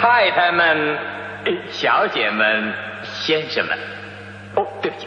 [0.00, 0.96] 太太们、
[1.70, 2.72] 小姐们、
[3.04, 3.76] 先生们，
[4.54, 5.06] 哦，对不起，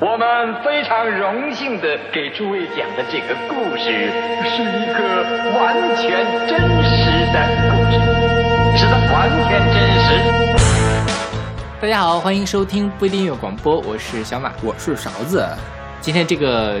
[0.00, 4.10] 我们非常荣幸的给诸位讲的这个故事
[4.42, 4.98] 是一个
[5.60, 7.38] 完全真实的
[7.70, 8.00] 故事，
[8.76, 10.08] 是的，完全真实。
[11.80, 15.46] 大家好，欢迎收听不一定有广播，我是小马，我是勺子。
[16.00, 16.80] 今天这个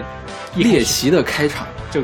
[0.56, 2.00] 猎奇的开场就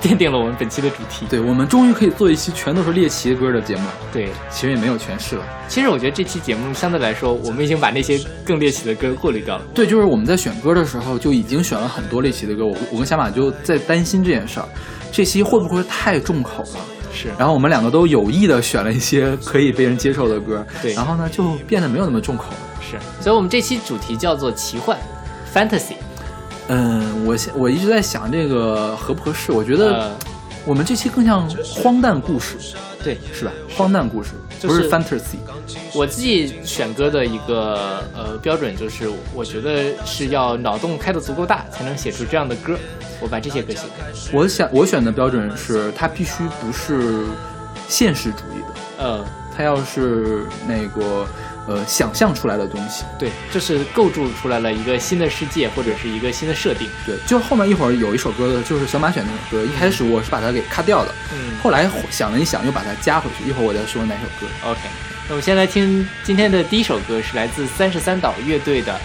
[0.00, 1.26] 奠定了我们本期的主题。
[1.28, 3.82] 对，我们终于可以做一期全都是猎奇歌的节目。
[4.12, 5.42] 对，其实也没有全是了。
[5.66, 9.64] 其实我觉得这期节目相对来说，我们已经把那些更猎奇的歌过滤掉了。
[9.74, 12.66] 对，就是我们在选歌的时候就已经选了很多猎奇的歌。
[12.66, 14.68] 我我跟小马就在担心这件事儿，
[15.10, 16.80] 这期会不会太重口了？
[17.12, 17.28] 是。
[17.38, 20.64] 然后我们两个都有意的选了一些可以被人接受的歌。
[20.82, 20.92] 对。
[20.92, 22.56] 然后呢，就变得没有那么重口了。
[22.80, 22.98] 是。
[23.22, 24.98] 所以我们这期主题叫做奇幻
[25.54, 25.94] ，fantasy。
[26.68, 29.50] 嗯，我现我一直在想这个合不合适。
[29.52, 30.12] 我觉得
[30.64, 32.56] 我们这期更像荒诞故事，
[33.02, 33.52] 对，是吧？
[33.74, 35.38] 荒诞故事不是 fantasy。
[35.94, 42.76] 我自己选歌的一个呃标准就是，我觉得是要脑洞开的足够大，才能写出这样的歌。
[43.20, 44.30] 我把这些歌写。
[44.32, 47.24] 我想我选的标准是，它必须不是
[47.88, 48.74] 现实主义的。
[49.00, 49.24] 嗯，
[49.56, 51.26] 它要是那个。
[51.68, 56.88] 呃，想象出来的东西，对，就是构筑出来了一个新的世界，或者是一个新的设定。
[57.04, 63.48] 对，就后面一会儿有一首歌的，就是小马选那首歌，一开始我是把它给卡掉的，嗯，后来想了一想，又把它加回去。
[63.48, 64.50] 一会儿我再说哪首歌。
[64.64, 64.80] OK，
[65.28, 68.98] 那我们先来听今天的第一首歌，是来自三十三岛乐队的。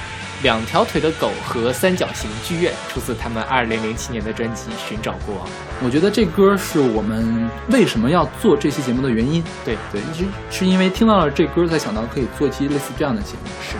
[0.43, 5.47] 两条腿的狗和三角形剧院出自他们二零零七年的专辑《寻找国王》。
[5.81, 9.41] 我觉得这歌是我们为什么要做这期节目的原因。
[9.63, 13.49] 对对，一直是因为听到了这歌才想到可以做一期类似这样的节目。
[13.61, 13.77] 是，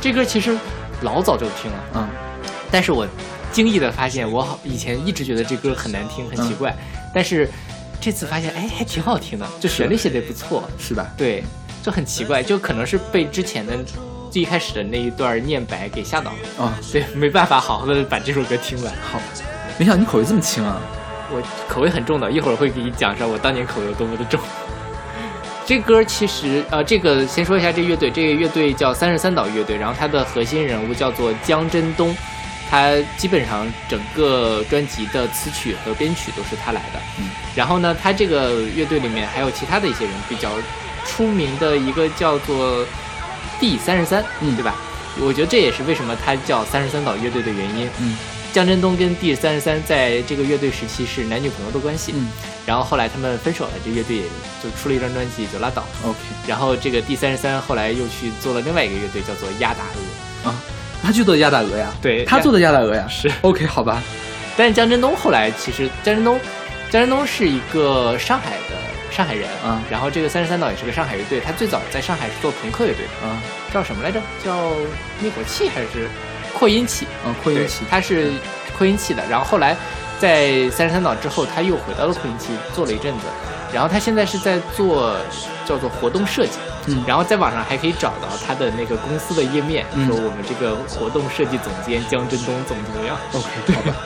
[0.00, 0.56] 这歌其实
[1.02, 2.08] 老早就听了，嗯，
[2.70, 3.06] 但是我
[3.52, 6.74] 惊异的发现，我好以前一直觉得这歌很难听，很奇怪，
[7.12, 7.48] 但是
[8.00, 11.06] 这次发现，哎，还挺好听的，就旋律写的也不错，是吧？
[11.14, 11.44] 对，
[11.82, 13.76] 就很奇怪，就可能是被之前的。
[14.30, 16.78] 最开始的那一段念白给吓到了啊！
[16.92, 18.92] 对，没办法好好的把这首歌听完。
[19.10, 19.20] 好，
[19.78, 20.80] 没想到你口味这么轻啊！
[21.30, 24.38] 我口味很重的，一会儿会给你讲上我当年口味有多么的重。
[25.66, 32.14] 这歌其实呃，这个先说一下这乐队，这个乐队叫三十三岛乐队，然后它的核心人物叫做江真东，
[32.70, 37.00] 他基本上整个专辑的词曲和编曲都是他来的。
[37.18, 40.50] 嗯，然后呢，他这个乐队里面还有其他的一些人比较
[41.04, 42.84] 出名的一个叫做。
[43.60, 44.74] D 三十三，嗯，对吧？
[45.20, 47.88] 我觉得这也是为什么他叫三十三岛乐队的原因。
[48.00, 48.16] 嗯，
[48.52, 52.12] 江真东跟 D 三十三在这个乐队时期是男女朋友的关系。
[52.14, 52.28] 嗯，
[52.66, 54.22] 然后后来他们分手了，这乐队
[54.62, 55.82] 就出了一张专辑就拉倒。
[56.04, 60.50] OK，然后这个 D 三十三后来又去做了另外一个乐队，叫做鸭大鹅。
[60.50, 60.54] 啊，
[61.02, 61.90] 他去做鸭大鹅呀？
[62.02, 63.06] 对，他做的鸭大鹅呀。
[63.08, 64.02] 是 OK，好吧。
[64.54, 66.38] 但是江真东后来其实江真东，
[66.90, 68.75] 江真东是一个上海的。
[69.16, 73.40] 上海人啊，然后这个三十三岛也是个上海乐队，他最早在上海是做朋克乐队的啊，
[73.72, 74.20] 叫什么来着？
[74.44, 74.72] 叫
[75.20, 76.06] 灭火器还是
[76.52, 77.06] 扩音器？
[77.24, 78.32] 嗯，扩音器，他是
[78.76, 79.24] 扩音器的。
[79.30, 79.74] 然后后来
[80.20, 83.24] 在三十三岛之后，他又回到了扩音器做了一阵子。
[83.72, 85.16] 然后他现在是在做
[85.64, 93.16] 叫做活动设计，嗯，然后在网上还可以找到他的那个公司的页面，说我们这个活动设计总监江振东怎么怎么样。
[93.32, 93.96] OK， 好吧。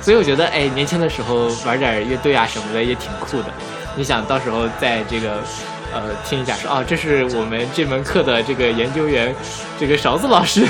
[0.00, 3.52] 所以我觉得，哎，年轻的时候玩点乐队啊什么的也挺酷的。
[3.96, 5.42] 你想到时候在这个，
[5.92, 9.34] 呃，听一下说啊，这是我们这门课的这个研究员，
[9.78, 10.66] 这个勺子老师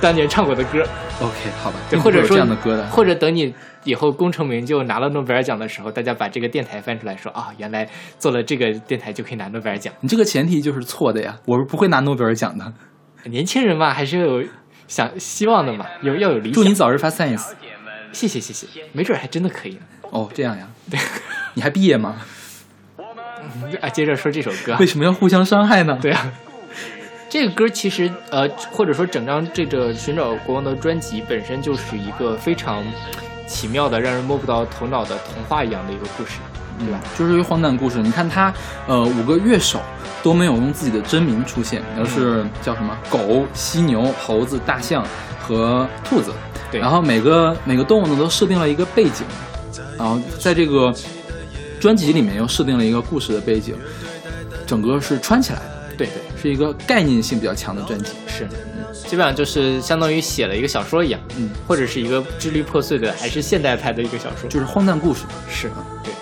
[0.00, 0.82] 当年唱过的歌。
[1.20, 3.54] OK，好吧，对，或者说这样的歌的，或者等你
[3.84, 7.86] 以后功成名就拿了诺贝尔奖的时候，大家把这个电台翻出来说啊，原来
[8.18, 9.92] 做了这个电台就可以拿诺贝尔奖。
[10.00, 12.72] 你这个前提就是错的呀，我是不会拿诺贝尔奖的。
[13.26, 14.42] 年轻人嘛，还是有
[14.88, 16.54] 想希望的嘛，有要有理想。
[16.54, 17.52] 祝你早日发 science。
[18.10, 19.80] 谢谢谢谢，没准还真的可以呢。
[20.10, 20.66] 哦，这样呀？
[20.90, 20.98] 对。
[21.54, 22.16] 你还毕业吗？
[23.80, 25.98] 啊，接着说这首歌，为什么要互相伤害呢？
[26.00, 26.32] 对啊，
[27.28, 32.82] 这个歌其实呃，或者说整张这个寻找国王的专辑本身就是一个非常
[33.46, 36.38] 奇妙的、让人摸不到头脑的童话一样的一个故事，
[36.78, 37.00] 对吧？
[37.18, 37.98] 就是一个荒诞故事。
[37.98, 38.52] 你看他
[38.86, 39.80] 呃，五个乐手
[40.22, 45.04] 都没有用自己的真名出现，而是叫什么狗、犀牛、猴子、大象
[45.40, 46.32] 和兔子。
[46.70, 49.26] 对，然后每个每个动物呢都设定了一个背景，
[49.98, 50.94] 然后在这个。
[51.82, 53.74] 专辑里面又设定了一个故事的背景，
[54.64, 55.64] 整个是穿起来的。
[55.98, 58.12] 对对，是一个概念性比较强的专辑。
[58.28, 58.46] 是，
[59.08, 65.22] 基本上就是相当于写了一个小说一样，嗯，或者是一个支离破碎的，还是现代派的一个小说，就是荒诞故事。
[65.50, 65.72] 是，
[66.04, 66.12] 对。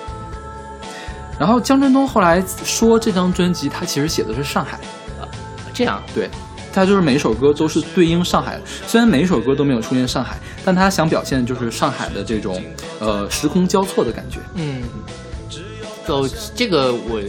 [1.39, 4.79] 然后江振东后来说，这张专辑他其实写的是上海，
[5.21, 5.29] 啊，
[5.75, 6.31] 这样，对，
[6.73, 8.59] 他就是每一首歌都是对应上海。
[8.87, 12.63] 虽然每一首歌都没有出现上海，但他想表现的就是上海的这种
[12.99, 14.39] 呃时空交错的感觉。
[14.55, 14.83] 嗯。
[16.11, 16.27] 走
[16.57, 17.23] 这个我，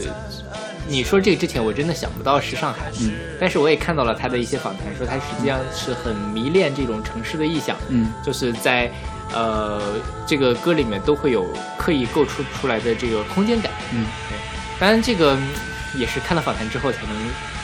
[0.88, 8.12] 你说这个之前我真的想不到是上海，嗯，但是我也看到了他的一些访谈，说他实际上是很迷恋这种城市的意象，嗯。
[8.24, 8.90] 就是在
[9.32, 9.80] 呃
[10.26, 11.46] 这个歌里面都会有
[11.78, 14.04] 刻意构出出来的这个空间感，嗯。
[14.28, 14.36] 对，
[14.80, 15.48] 当然这个嗯
[15.94, 17.16] 也是看了访谈之后才能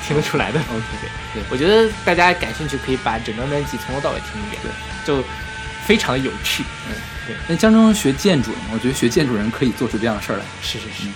[0.07, 0.61] 听得出来的。
[0.61, 1.43] ，OK，对。
[1.51, 4.71] 我觉得大家感兴趣可以把整张专辑从头到尾听一遍，对，
[5.05, 5.25] 就
[5.89, 6.63] 非常的有趣。
[6.87, 6.93] 嗯，
[7.27, 10.45] 对那江中学建筑我觉得学建筑人可以做出这样的事儿来。
[10.61, 11.09] 是是是，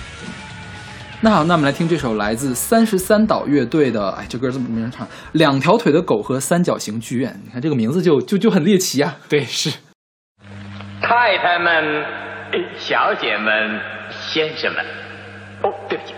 [1.21, 7.31] 那好，那我们来听这首来自三十三岛乐队的，哎，这歌这么没人唱，《两条腿的狗和三角形剧院》。
[7.45, 9.19] 你看这个名字就就就很猎奇啊。
[9.29, 9.71] 对是。
[11.03, 12.05] 太太们、
[12.53, 13.79] 呃小姐们、
[14.33, 14.83] 先生们，
[15.63, 16.15] 哦，对不起，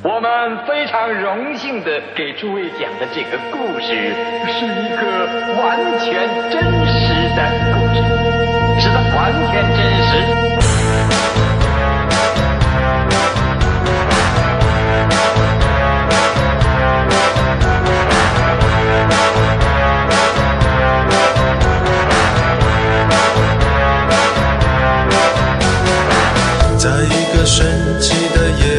[0.00, 4.14] 我们非常荣幸的给诸位讲的这个故事
[4.46, 5.02] 是一个
[5.60, 7.02] 完全真实
[7.34, 7.42] 的
[7.74, 7.98] 故事，
[8.80, 10.10] 是的，完全真实。
[26.78, 27.66] 在一个神
[28.00, 28.77] 奇的夜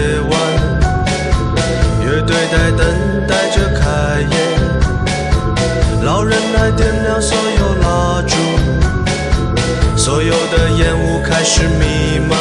[11.40, 12.38] 开始弥漫。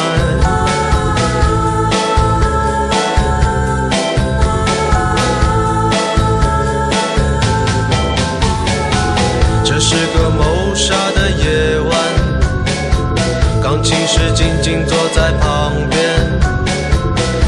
[9.63, 11.97] 这是个谋杀的夜晚。
[13.63, 15.97] 钢琴师静静坐在旁边，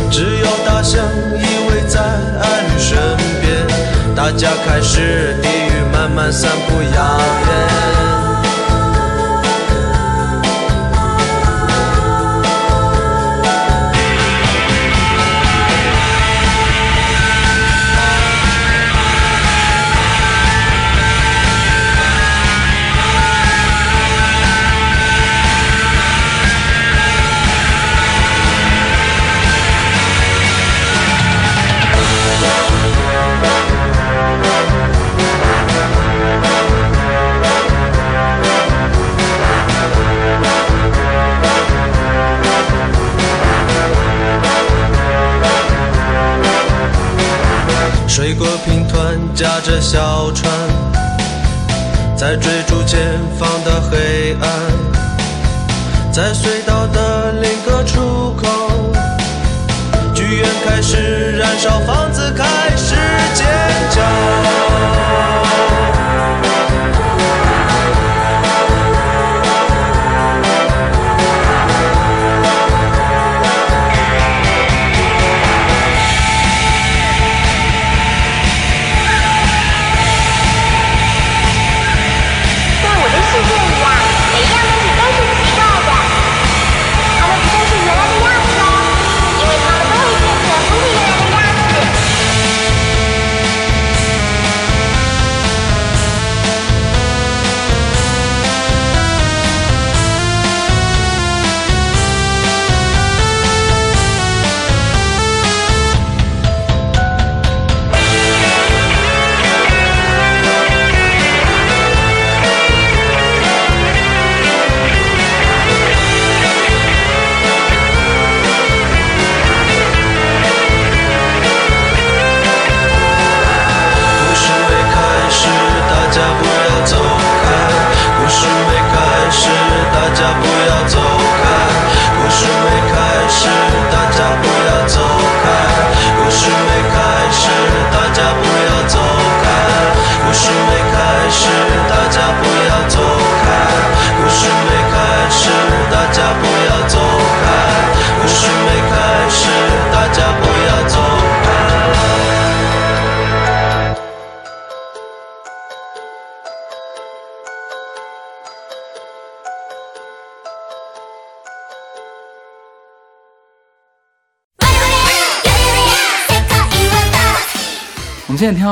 [0.10, 1.04] 只有大象
[1.36, 2.98] 依偎在爱侣身
[3.42, 3.68] 边。
[4.16, 7.20] 大家开始地狱慢慢散布谣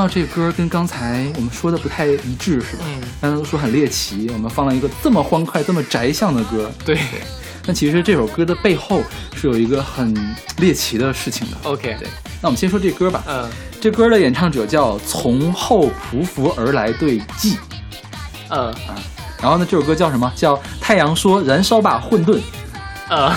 [0.10, 2.84] 这歌跟刚才我们说的不太一致，是吧？
[2.88, 6.98] 嗯，大家都说很猎奇，我们放了一个这么欢快、这么宅向的歌，对
[7.66, 9.04] 那其实这首歌的背后
[9.36, 11.58] 是有一个很猎奇的事情的。
[11.63, 12.08] ，OK，对，
[12.42, 13.24] 那我们先说这歌吧。
[13.28, 13.50] 嗯
[13.82, 17.58] 这歌的演唱者叫从后匍匐而来对季，
[18.50, 18.74] 嗯
[19.42, 20.30] 然后呢，这首歌叫什么？
[20.36, 22.36] 叫《太阳说燃烧吧混沌》。
[23.10, 23.34] 呃，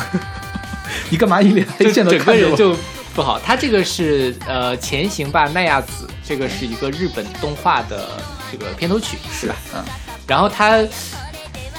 [1.11, 2.49] 你干嘛一脸黑就线的整个看着我？
[2.49, 2.76] 人就
[3.14, 3.38] 不好。
[3.38, 8.09] 他这个是呃《前行吧奈亚子》，这个是一个日本动画的
[8.50, 9.57] 这个片头曲，是吧？
[9.75, 9.85] 嗯，
[10.26, 10.79] 然后他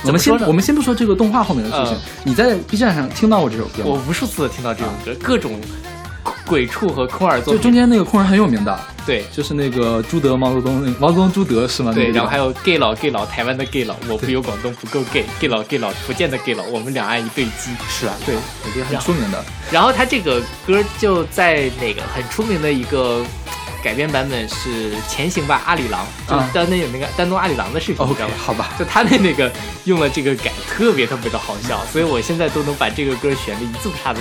[0.03, 3.99] 我们先我们先不说这个动画后面的事情嗯，你在 B 站上听到过这首歌我？
[4.07, 5.59] 无数次的听到这首歌，各种
[6.45, 9.23] 鬼畜和空耳作品，就中间那个空人很有名的，对。
[9.31, 11.93] 就是那个朱德毛泽东，毛泽东朱德是吗？
[11.93, 17.71] 对，然后还有 gay 佬 gay 佬，台湾的 gay 佬，我不有广东不够 gay，gay 佬 gay 佬，福建的 gay 佬，我们两岸一对鸡。
[17.87, 19.41] 是啊，对，我觉得很出名的。
[19.71, 23.23] 然后他这个歌就在那个很出名的一个
[23.83, 28.33] 改编版本是《前行吧阿里郎》，就是啊丹东有那个丹东阿里郎的视频，知道吗？
[28.37, 29.51] 好吧，就他的那个
[29.83, 34.19] 用了这个改，特别特别的好笑， 所以我现在都能把这个歌旋律一字不差的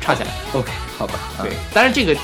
[0.00, 0.30] 唱下来。
[0.52, 1.14] OK，好吧。
[1.38, 2.14] 啊对，当然这个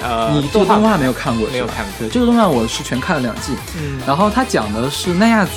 [0.00, 1.46] 呃，你这个动画没有看过？
[1.50, 3.52] 没有看过对，这个动画我是全看了两季。
[3.76, 5.50] 嗯然后它讲的是奈亚子。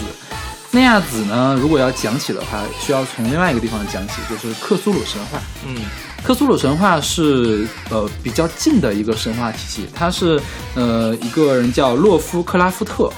[0.72, 5.40] 奈亚子呢，如果要讲起的话，需要从另外一个地方讲起，就是克苏鲁神话。
[5.66, 5.78] 嗯
[6.26, 10.42] 克苏鲁神话是呃比较近的一个神话体系，它是
[10.74, 13.14] 呃一个人叫洛夫克拉夫特，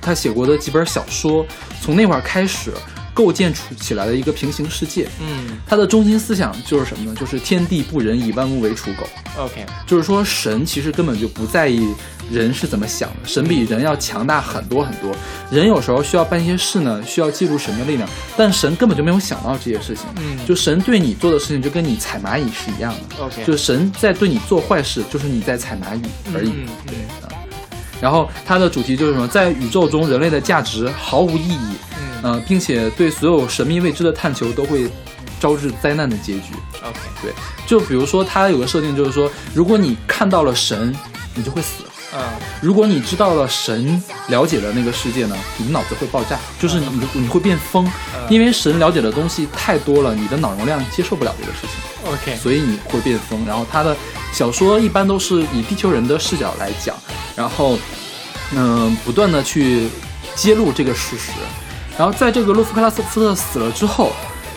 [0.00, 1.44] 他写过的几本小说，
[1.82, 2.72] 从那会儿开始
[3.12, 5.08] 构建出起来的一个平行世界。
[5.20, 7.16] 嗯它的中心思想就是什么呢？
[7.18, 9.04] 就是天地不仁，以万物为刍狗。
[9.36, 11.92] ，OK，就是说，神其实根本就不在意
[12.30, 15.14] 人是怎么想的，神比人要强大很多很多。
[15.50, 20.04] 人有时候需要办一些事呢，需要借助神的力量，但神根本就没有想到这些事情。
[20.16, 23.24] 嗯就神对你做的事情，就跟你踩蚂蚁是一样的。
[23.24, 26.02] OK 就是神在对你做坏事，就是你在踩蚂蚁
[26.34, 26.50] 而已。
[26.50, 26.94] 嗯嗯
[28.00, 31.74] 然后它的主题就是什么，在宇宙中人类的价值毫无意义，
[32.22, 34.90] 嗯呃，并且对所有神秘未知的探求都会
[35.40, 36.52] 招致灾难的结局。
[36.82, 37.32] ，OK，对，
[37.66, 40.94] 就比如说它有个设定，就是说，如果你看到了神，
[41.34, 42.20] 你就会死；嗯
[42.60, 47.86] 如果你知道了神了解的那个世界呢，你的脑子会爆炸，就是你你会变疯，
[48.30, 53.44] 因为神了解的东西太多了，你的脑容量接受不了这个事情，，OK，所以你会变疯。
[53.44, 53.96] 然后他的
[54.32, 56.96] 小说一般都是以地球人的视角来讲，
[57.36, 57.76] 然后
[58.52, 59.88] 嗯、不断的去
[60.36, 61.32] 揭露这个事实。
[61.98, 64.12] 然后在这个洛夫克拉斯夫特死了之后，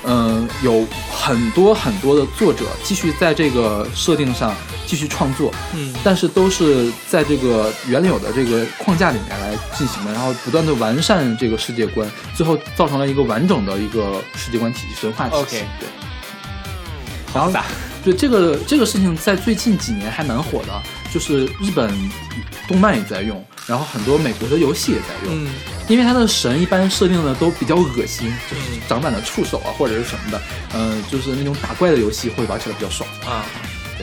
[0.10, 15.58] 嗯、有很多很多的作者继续在这个设定上继续创作，嗯但是都是在这个原有的这个框架里面来进行的，然后不断的完善这个世界观，最后造成了一个完整的一个世界观体系、神话体系。
[15.80, 15.90] 对。
[17.34, 17.64] 然后好，
[18.04, 20.82] 对这个这个事情在最近几年还蛮火的，
[21.14, 21.92] 就是日本
[22.66, 25.50] 动漫也在用，然后很多美国的游戏也在用，嗯
[25.88, 30.42] 因为他的神一般设定的都比较恶心，就是长满了触手啊或者是什么的，
[30.74, 33.10] 嗯、就是那种打怪的游戏会玩起来比较爽。
[33.26, 33.46] 啊，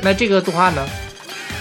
[0.02, 0.86] 那这个动画呢？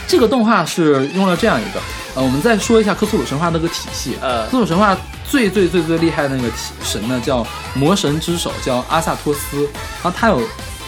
[0.05, 1.79] 这个动画是用了这样一个，
[2.15, 4.17] 呃，我们再说一下克苏鲁神话那个体系。
[4.21, 4.95] 呃科苏鲁神话
[5.27, 9.63] 最最最最厉害的那个体神呢，叫魔神之手，叫阿萨托斯。
[10.03, 10.41] 然后他有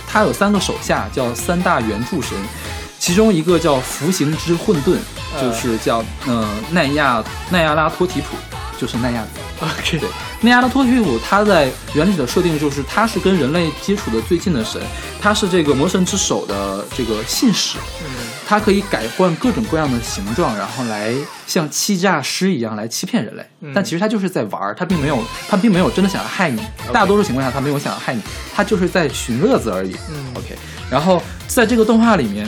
[0.05, 2.37] 他有三个手下，叫三大援助神，
[2.99, 4.97] 其中一个叫服刑之混沌，
[5.33, 8.35] 呃就是叫呃奈亚奈亚拉托提普，
[8.77, 9.29] 就是奈亚子。
[9.61, 10.09] OK，对，
[10.41, 14.81] 奈亚的托皮舞，它在原理的设定就是它是跟人类接触的最近的神，
[15.21, 17.77] 它是这个魔神之手的这个信使。
[18.01, 21.11] 嗯它可以改换各种各样的形状，然后来
[21.47, 23.43] 像欺诈师一样来欺骗人类。
[23.61, 26.61] 嗯但其实他就是在玩儿，他并没有，他并没有真的想要害你。
[26.93, 28.21] 大多数情况下，他没有想要害你，
[28.53, 29.95] 他就是在寻乐子而已。
[30.11, 30.55] 嗯 OK，
[30.91, 32.47] 然后在这个动画里面，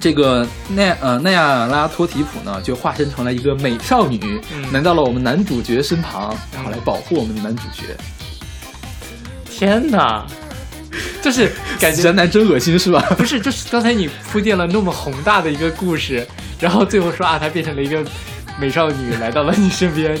[0.00, 7.96] 这个奈呃奈亚拉托提普呢，就化身成了一个美少女，嗯来到了我们男主角身旁，然后来保护我们的男主角。
[9.50, 10.24] 天哪，
[11.20, 11.50] 就是
[11.80, 13.00] 感觉直男真恶心是吧？
[13.16, 16.24] 不是，就是刚才你铺垫了那么宏大的一个故事，
[16.60, 18.04] 然后最后说啊，她变成了一个
[18.60, 20.16] 美少女来到了你身边，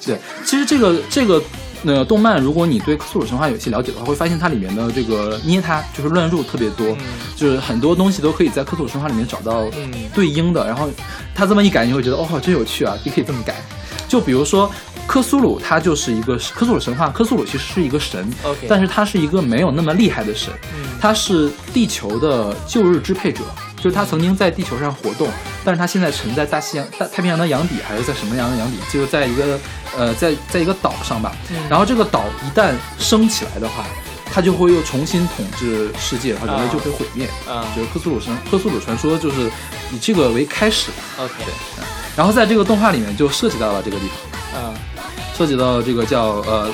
[0.00, 1.42] 是，其实这个这个
[1.86, 6.98] 呃动漫，如果你对克苏鲁神话有些了解的话，会发现它里面的这个捏它就是乱入特别多，嗯
[7.36, 10.66] 就是很多东西都可以在克苏鲁神话里面找到嗯对应的。
[10.66, 10.88] 然后
[11.34, 13.54] 他这么一改，你会觉得哦，真有趣啊，也可以这么改。
[14.08, 14.70] 就比如说
[15.06, 23.42] 克苏鲁，它就是一个克苏鲁神话，克苏鲁其实是一个神 OK 但是他是一个没有那么厉害的神，嗯他是地球的旧日支配者，
[23.86, 25.28] 就是他曾经在地球上活动，
[25.64, 28.78] 但是他现在沉在大西洋、大太平洋的洋底，还是在什么洋的洋底？
[28.92, 29.56] 就是在一个
[29.96, 31.36] 呃，在在一个岛上吧。
[31.50, 33.84] 嗯然后这个岛一旦升起来的话，
[34.34, 37.28] 他就会又重新统治世界，然后人类就会毁灭。
[37.48, 39.48] 啊就是克苏鲁神克苏鲁传说就是
[39.92, 41.34] 以这个为开始，，OK，
[42.16, 44.64] 然后在这个动画里面就涉及到了这个地方。
[44.64, 44.74] 嗯
[45.36, 46.68] 涉及到这个叫呃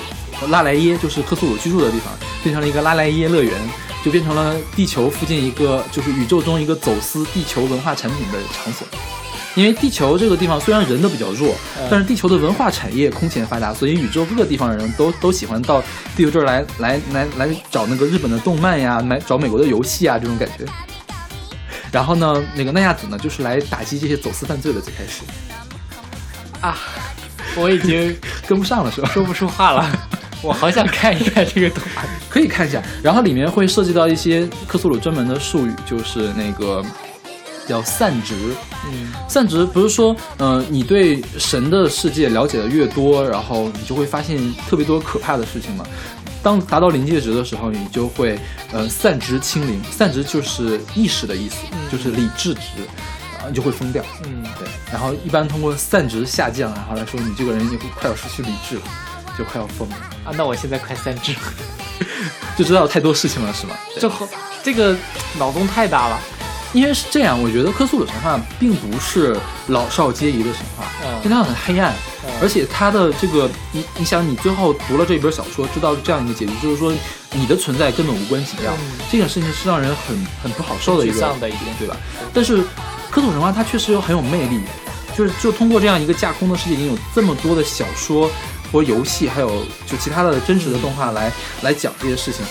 [0.49, 2.11] 拉莱耶，就是克苏鲁居住的地方，
[2.42, 3.52] 变成了一个拉莱耶乐园，
[4.04, 8.87] 就变成了地球附近一个就是宇宙中一个走私地球文化产品的场所。
[9.54, 15.82] 因为地球这个地方虽然人都比较弱，嗯但是地球的文化产业空前发达，所以宇宙各个地方的人都都喜欢到
[16.16, 20.64] 地球这儿来来来来找那个日本的动漫呀，来找美国的游戏啊这种感觉。
[21.90, 24.80] 然后呢，那个奈亚子呢，就是来打击这些走私犯罪的。
[24.80, 25.21] 最开始
[26.62, 26.78] 啊，
[27.54, 28.16] 我已经
[28.49, 29.11] 跟不上了是吧？
[29.12, 29.87] 说不出话了，
[30.45, 32.03] 我好想看一看这个动画。
[32.29, 32.83] 可以看一下。
[33.03, 36.85] 然后里面会涉及到一些克苏鲁专门的术语，就是那个
[37.67, 38.35] 叫散值。
[38.91, 44.37] 嗯散值不是说，呃，你对神的世界了解的越多，然后你就会发现
[44.69, 45.85] 特别多可怕的事情嘛。
[46.43, 48.37] 当达到临界值的时候，你就会
[48.73, 51.59] 呃散值清零，散值就是意识的意思，
[51.91, 52.83] 就是理智值，
[53.39, 54.05] 啊，你就会疯掉。
[54.25, 58.83] 嗯，对，然后一般通过散值下降，然后来说你这个人就会快要失去理智了，
[59.39, 61.33] 就快要疯了，啊，那我现在快三只。
[61.33, 61.41] 了，
[62.57, 63.75] 就知道太多事情了，是吗？
[63.99, 64.29] 这后
[64.62, 64.97] 这个
[65.39, 66.19] 脑洞太大了。
[66.73, 71.21] 因为是这样，我觉得科苏鲁神话并不是老少皆宜的神话，嗯。
[71.23, 71.93] 因为它很黑暗，
[72.25, 72.33] 嗯。
[72.41, 76.91] 而且它的这个，你你想，你最后读了这一本小说，知道这样一个结局，就是说
[77.33, 78.79] 你的存在根本无关紧要，嗯。
[79.11, 81.95] 这件事情是让人很很不好受的一个的一对吧？
[82.33, 82.62] 但是
[83.11, 84.62] 科苏鲁神话它确实有很有魅力，
[85.15, 88.31] 就是就通过这样一个架空的世界，已经有这么多的小说
[88.73, 91.31] 或游戏，还有就其他的真实的动画来
[91.62, 92.45] 来讲这些事情，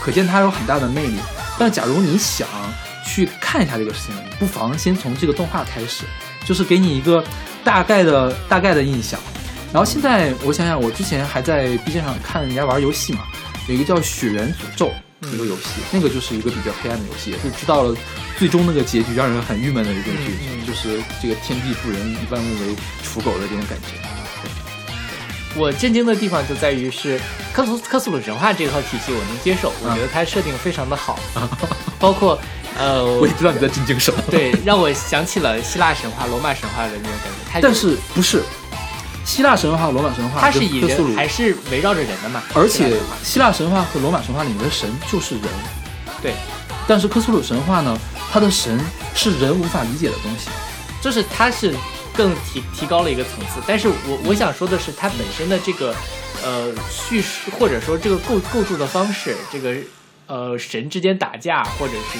[0.00, 1.18] 可见它有很大的魅力。
[1.58, 2.46] 但假如你想
[3.04, 6.04] 去看一下这个事情，你不妨先从这个动画开始，
[6.44, 7.22] 就是给你一个
[7.64, 9.18] 大概的大概的印象。
[9.72, 13.20] 然后现在我想想，我之前还在 B 站上看人家玩游戏嘛，
[13.66, 14.86] 有一个叫《血缘诅咒》
[15.34, 17.94] 一个游戏，那个就是一个比较黑暗的游戏，也是知道了
[18.38, 24.17] 最终那个结局让人很郁闷的一个结局，嗯嗯就是这个天地不仁，以万物为刍狗的这种感觉。
[25.58, 27.20] 我震惊的地方就在于是
[27.52, 31.18] 克苏克苏鲁神话这套体系我能接受，我觉得它设定非常的好，
[31.98, 32.38] 包括
[32.78, 37.10] 呃，我也知道你在震惊什么，对，让我想起了希腊神话、罗马神话的那种
[37.52, 37.60] 感觉。
[37.60, 38.42] 但是不是
[39.24, 40.80] 希腊神话、罗马神话它是以
[41.16, 42.40] 还是围绕着人的嘛？
[42.54, 45.44] 而且希腊神话和罗马神话里面的神就是人，
[46.22, 46.34] 对，
[46.86, 47.98] 但是克苏鲁神话呢，
[48.30, 48.78] 它的神
[49.14, 50.48] 是人无法理解的东西。
[51.00, 51.72] 就是它是
[52.18, 53.62] 更提提高了一个层次。
[53.66, 55.94] 但是我我想说的是，它本身的这个
[56.42, 59.74] 呃叙事或者说这个构构筑的方式，这个
[60.26, 62.18] 呃神之间打架或者是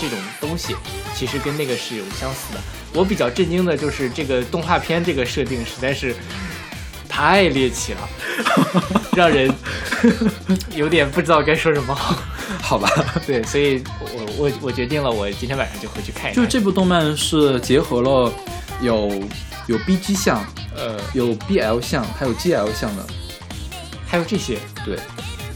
[0.00, 0.74] 这种东西，
[1.14, 2.60] 其实跟那个是有相似的。
[2.94, 6.16] 我比较震惊的就是这个动画片这个设定实在是
[7.06, 8.08] 太猎奇了，
[9.14, 9.54] 让人
[10.74, 12.16] 有点不知道该说什么好。
[12.62, 12.88] 好吧，
[13.26, 16.36] 对，所以我我我决定了，我今天晚上就回去看一下。
[16.36, 18.32] 就是这部动漫是结合了
[18.80, 19.10] 有
[19.66, 20.44] 有 BG 项、
[20.76, 23.04] 呃，有 BL 项，还有 GL 项的，
[24.06, 24.98] 还有这些，对。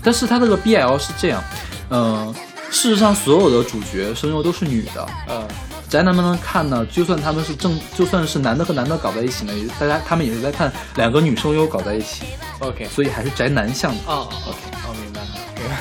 [0.02, 1.42] 但是它那个 BL 是这样，
[1.90, 2.34] 嗯、
[2.70, 5.46] 事实上所有的主角声优都是女的，呃，
[5.88, 12.24] 宅男们呢看呢，就算他们是正，就算是男的和男的搞在一起呢，也大家他们也是在看两个女声优搞在一起
[12.58, 13.98] ，OK，所以还是宅男向的。
[14.06, 14.58] 哦，OK，
[14.88, 15.80] 哦，明白了，明白了。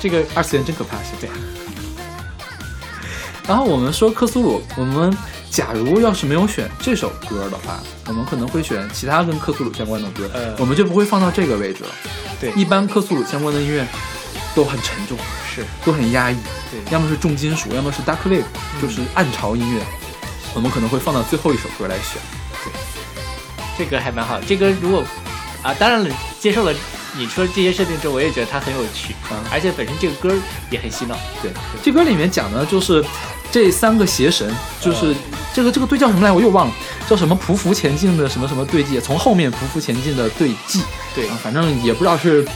[0.00, 1.36] 这个二次元真可怕，是这样。
[3.46, 5.16] 然后我们说克苏鲁，我们
[5.50, 11.90] 假如要是没有选这首歌的话，我们可能会选其他跟克苏鲁相关的歌，呃我们就不会放到这个位置了。
[12.40, 13.84] 对一般克苏鲁相关的音乐
[14.54, 15.18] 都很沉重，
[15.52, 16.36] 是都很压抑，
[16.70, 18.44] 对要么是重金属，要么是 dark wave，
[18.80, 19.82] 就是暗潮音乐，
[20.54, 22.22] 我们可能会放到最后一首歌来选。
[22.64, 22.72] 对
[23.76, 24.40] 这个还蛮好。
[24.40, 25.02] 这个如果
[25.62, 26.72] 啊，当然了，接受了
[27.18, 30.32] 你说这些设定之后，我也觉得它很有趣，嗯而且本身这个歌
[30.70, 31.18] 也很洗脑。
[31.42, 31.50] 对，
[31.82, 33.04] 这歌里面讲的就是
[33.50, 35.14] 这三个邪神，就是、
[35.52, 36.72] 这个这个队叫什么来，我又忘了，
[37.08, 40.82] 叫什么匍匐前进的什么什么队记，从后面匍匐前进的队记，
[41.14, 41.28] 对。
[41.28, 42.46] 啊，反正也不知道是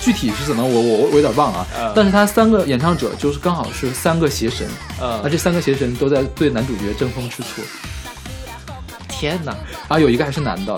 [0.00, 1.66] 具体是怎么，我我我有点忘了啊。
[1.78, 1.92] 嗯。
[1.94, 4.66] 但是他三个演唱者就是刚好是三个邪神，
[4.98, 7.62] 呃啊，，这三个邪神都在对男主角争风吃醋，
[9.08, 9.54] 天哪！
[9.88, 10.74] 啊，有一个还是男的，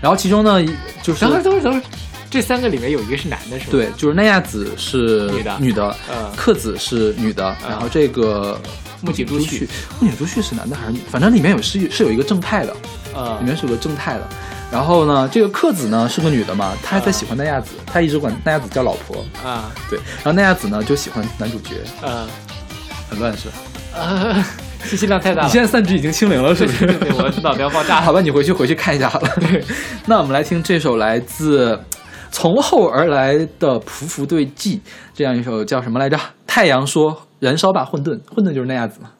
[0.00, 0.64] 然后其中呢
[1.02, 1.82] 就是等会儿，等会儿，等会儿，
[2.30, 3.70] 这三个里面有一个是男的，是吗？
[3.72, 5.56] 对，就是奈亚子是女的。
[5.60, 6.32] 女的，嗯。
[6.34, 8.58] 克子是女的，然后这个
[9.02, 9.68] 木槿朱朱旭，
[10.00, 11.00] 木槿朱旭是男的还是女？
[11.10, 12.74] 反正里面有是是有一个正太的，
[13.14, 14.28] 呃里面是有个正太的。
[14.70, 19.22] 然后呢，这个克子呢是个女的嘛，她还在喜欢奈亚子，她一直管奈亚子叫老婆。
[19.44, 22.26] 啊对，然后奈亚子呢就喜欢男主角，嗯
[23.10, 23.54] 很乱是吧？
[23.94, 24.44] 呃，
[24.84, 25.46] 信息量太大了。
[25.46, 26.86] 你现在散值已经清零了，是不是？
[27.12, 29.28] 我脑袋要爆炸 好吧，你回去回去看一下好了。
[29.40, 29.62] 对，
[30.06, 31.78] 那我们来听这首来自
[32.30, 34.80] 从后而来的匍匐对记，
[35.12, 36.18] 这样一首叫什么来着？
[36.46, 39.10] 太阳说：“燃烧吧，混沌，混沌就是那样子嘛。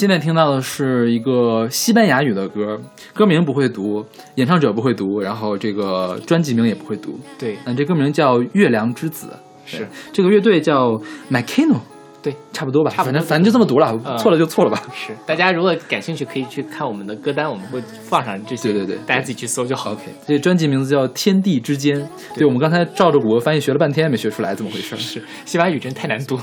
[0.00, 2.80] 现在听到的是一个西班牙语的歌，
[3.12, 4.02] 歌名不会读，
[4.36, 7.20] 演唱者不会读，然后这个专辑名也不会读。
[7.38, 9.26] 对，那这歌名叫《月亮之子》，
[9.70, 9.86] 是。
[10.10, 10.98] 这个乐队叫
[11.30, 11.80] Macano，
[12.22, 14.82] 对，差不多吧，差不多反正反正就这么读了，嗯错了就错了吧。
[14.94, 15.16] 是。
[15.26, 19.92] 大家如果感兴趣，可以去看我们的歌单，我们会放上这些，对对对大家自己去搜就好。
[19.92, 21.98] OK，这专辑名字叫《天地之间》。
[22.34, 24.96] 对我们刚才照着谷歌翻译学了半天没学出来，怎么回事？
[24.96, 26.38] 是，西班牙语真太难读。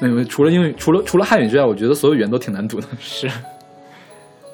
[0.00, 2.86] 没有，除了英语，除了除了汉语之外，我觉得所有语言都挺难读的。
[3.00, 3.28] 是。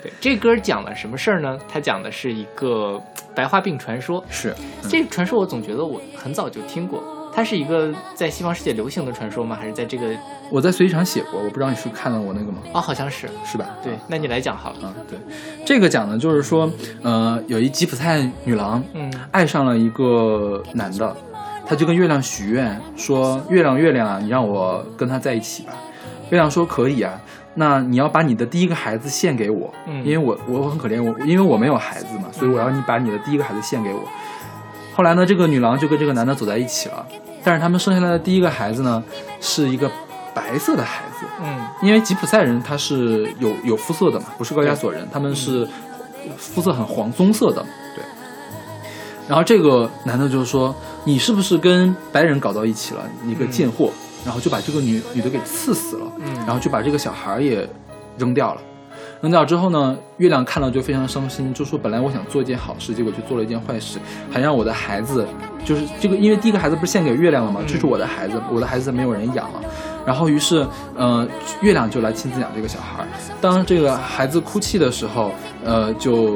[0.02, 1.56] 对，这歌讲了什么事儿呢？
[1.68, 3.00] 它讲的是一个
[3.36, 4.24] 白化病传说。
[4.28, 4.52] 是，
[4.88, 7.00] 这个传说我总觉得我很早就听过，
[7.34, 9.56] 它是一个在西方世界流行的传说吗？
[9.58, 10.06] 还是在这个？
[10.50, 12.58] 我在随机场写过，我不知道你是看了我那个吗？
[12.74, 13.28] 哦，好像是。
[13.44, 13.66] 是吧？
[13.82, 14.76] 对，那你来讲好了。
[14.82, 15.18] 嗯，对，
[15.64, 16.70] 这个讲的就是说，
[17.02, 21.16] 呃，有一吉普赛女郎，嗯爱上了一个男的，
[21.66, 25.72] 她就跟月亮许愿说：“月亮，月亮啊，你让我跟他在一起吧。”
[26.28, 27.18] 月亮说：“可以啊，
[27.54, 34.02] 那你要把你的第一个孩子献给我，嗯因为我我很可怜，我因为我没有孩子嘛，所以我要你把你的第一个孩子献给我。”
[34.94, 37.06] 后来呢，这个女郎就跟这个男的走在一起了，
[37.42, 39.02] 但是他们生下来的第一个孩子呢，
[39.40, 39.90] 是一个
[40.34, 45.66] 白色的孩子，嗯因为吉普赛人他是有有肤色的嘛，不是高加索人，他们是
[46.36, 47.64] 肤色很黄棕色的，
[47.96, 48.04] 对。
[49.28, 50.74] 然后这个男的就是说，
[51.04, 53.02] 你是不是跟白人搞到一起了？
[53.24, 53.90] 你个贱货！
[54.24, 57.68] 然后就把这个女女的给刺死了，嗯然后就把这个小孩也
[58.16, 58.60] 扔掉了。
[59.22, 64.00] 扔掉之后呢，月亮看了就非常伤心，就说本来我想做一件好事，结果却做了一件坏事，
[64.32, 65.24] 还让我的孩子，
[65.64, 67.60] 就是这个，因为第一个孩子不是献给月亮了吗？
[67.64, 69.60] 这是我的孩子，我的孩子没有人养了。
[70.04, 71.24] 然后于是，呃，
[71.60, 73.06] 月亮就来亲自养这个小孩儿。
[73.40, 75.30] 当这个孩子哭泣的时候，
[75.64, 76.34] 呃，就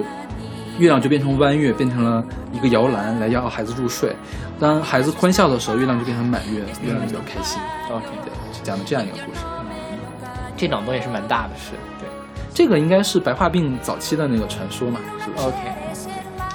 [0.79, 4.15] 月亮就变成弯月，变成了一个摇篮来摇孩子入睡。
[4.61, 7.61] 当孩子欢笑的时候，月亮就变成满月，月亮就比较开心。
[7.91, 9.41] ，OK，对，是讲的这样一个故事。
[10.57, 11.51] 这脑洞也是蛮大的。
[11.57, 11.96] 是对，
[12.57, 15.57] 这个应该是白化病早期的那个传说嘛，是不是？OK，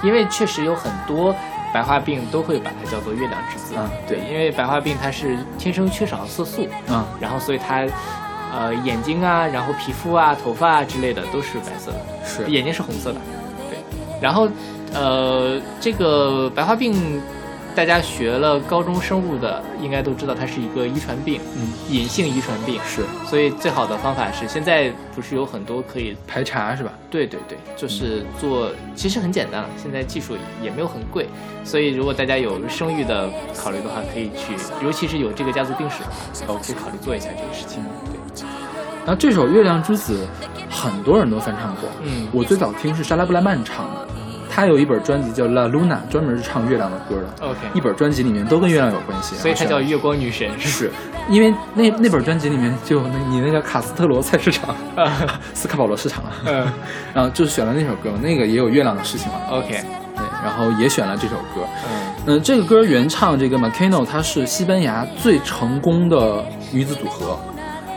[0.02, 1.32] 因为确实有很多
[1.72, 3.74] 白化病都会把它叫做月亮之子。
[3.76, 7.86] 嗯对，因为白化病它是天生缺少色素，嗯，然后所以它
[8.52, 13.20] 呃眼睛啊，然后皮肤啊、头发啊之类的都是白色的，是眼睛是红色的。
[13.70, 13.78] 对，
[14.20, 14.48] 然后
[14.92, 17.22] 呃这个白化病。
[17.74, 22.80] 大家学了高中生物的，应该都知道它是一个遗传病，嗯，隐性遗传病。
[22.86, 23.02] 是。
[23.26, 26.92] 所以最好的方法是，现在不是有很多可以排查是吧？
[27.10, 31.26] 对对对，就是做，其实很简单了，现在技术也没有很贵，
[31.64, 34.54] 所以如果大家有生育的考虑的话，可以去，
[34.84, 36.06] 尤其是有这个家族病史的
[36.46, 37.82] 话，可以考虑做一下这个事情。
[38.34, 38.46] 对，
[39.04, 40.26] 然后这首《月亮之子》
[40.70, 42.28] 很多人都翻唱过，嗯。
[42.32, 44.08] 我最早听是莎拉布莱曼唱的，
[44.54, 47.46] 他有一本专辑叫《La Luna》，专门是唱月亮的歌的。
[47.46, 50.48] OK 一本专辑里面都跟月亮有关系，所以它叫月光女神。
[50.58, 50.68] 是。
[50.68, 50.90] 是
[51.30, 54.74] 因为那那本专辑里面就有那你那个卡斯特罗菜市场，
[55.54, 56.22] 斯卡保罗市场
[57.14, 59.68] 然后就是选了那首歌嘛，那个也有月亮的事情嘛，OK，
[60.16, 61.62] 对，然后也选了这首歌。
[61.88, 62.12] 嗯。
[62.26, 67.38] 嗯，这个歌原唱这个 Macano，她是西班牙最成功的女子组合，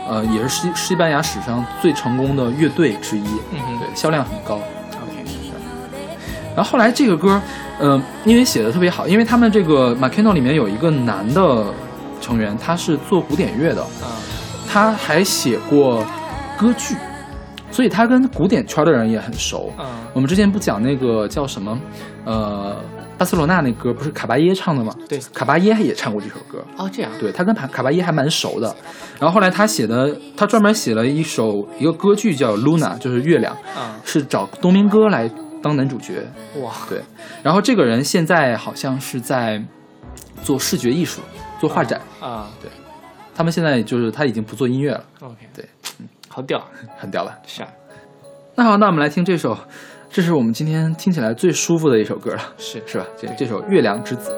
[0.08, 3.78] 呃，也是西西班牙史上最成功的乐队之一，嗯哼。
[3.80, 4.60] 对，销量很高。
[6.56, 7.40] 然后后来这个歌，
[7.80, 11.66] 嗯、因为写的特别好，因为他们这个 Macano 里面有一个男的
[12.20, 14.16] 成员，他是做古典乐的，啊
[14.66, 16.04] 他还写过
[16.58, 16.96] 歌剧，
[17.70, 19.70] 所以他跟古典圈的人也很熟。
[19.78, 21.78] 嗯我们之前不讲那个叫什么，
[22.24, 22.74] 呃，
[23.18, 24.94] 巴塞罗那那歌不是卡巴耶唱的吗？
[25.06, 26.64] 对卡巴耶也唱过这首歌。
[26.78, 28.74] 哦这样对他跟卡卡巴耶还蛮熟的，
[29.20, 35.30] 然后后来他写的，他专门写了一首一个歌剧叫《Luna》，就是月亮，嗯是找东明哥来
[35.66, 36.24] 当男主角。
[36.62, 37.02] 哇对，
[37.42, 39.62] 然后这个人现在好像是在
[40.42, 41.20] 做视觉艺术，
[41.60, 42.00] 做画展。
[42.20, 42.70] 啊对
[43.34, 45.68] 他们现在就是他已经不做音乐了，OK 对，
[46.28, 46.64] 好屌
[46.96, 47.38] 很屌了？
[47.46, 47.68] 是啊
[48.54, 49.58] 那好，那我们来听这首，
[50.08, 53.06] 这是我们今天听起来最舒服的一首歌了，是是吧？
[53.18, 54.30] 这这首《月亮之子》。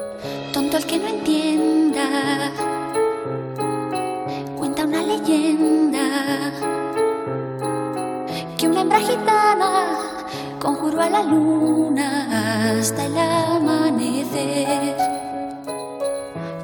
[11.07, 14.97] La luna hasta el amanecer.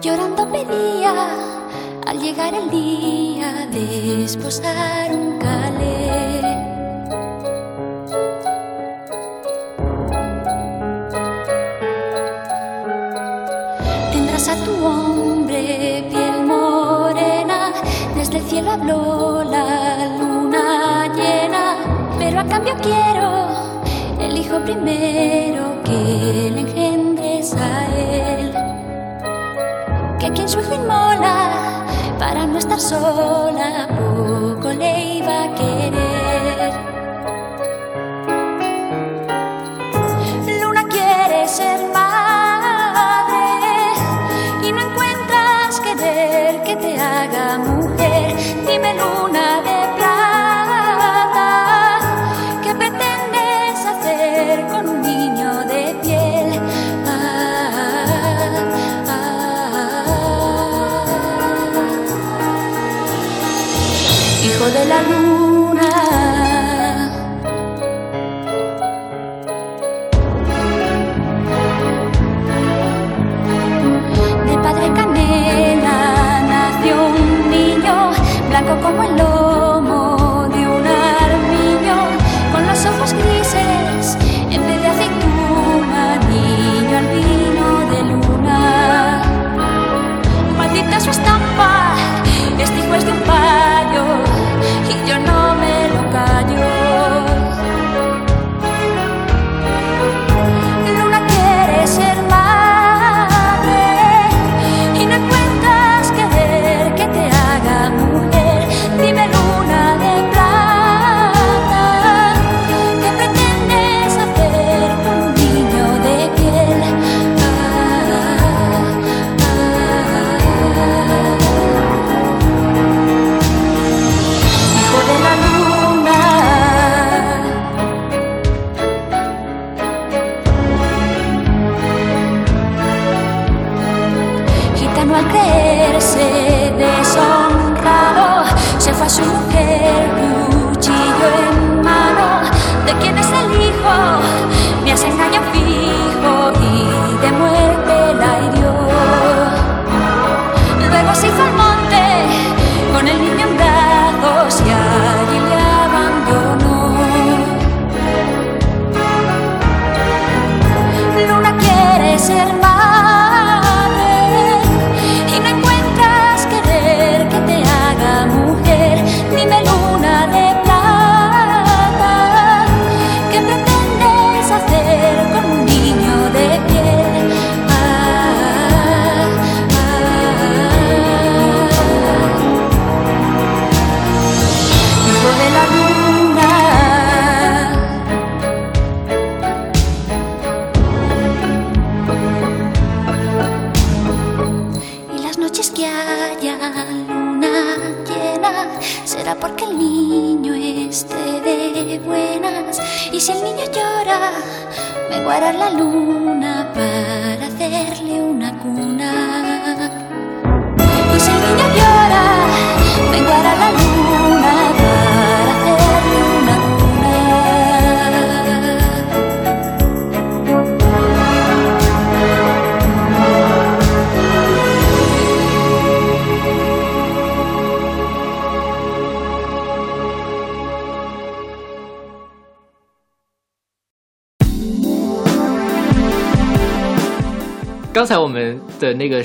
[0.02, 1.14] Llorando pedía
[2.06, 6.42] al llegar el día desposar un calé.
[14.12, 17.72] Tendrás a tu hombre piel morena,
[18.16, 21.78] desde el cielo habló la luna llena,
[22.20, 23.45] pero a cambio quiero
[24.46, 28.54] el hijo primero que le engendres a él.
[30.20, 31.86] Que quien su hijo inmola
[32.20, 36.05] para no estar sola, poco le iba a querer.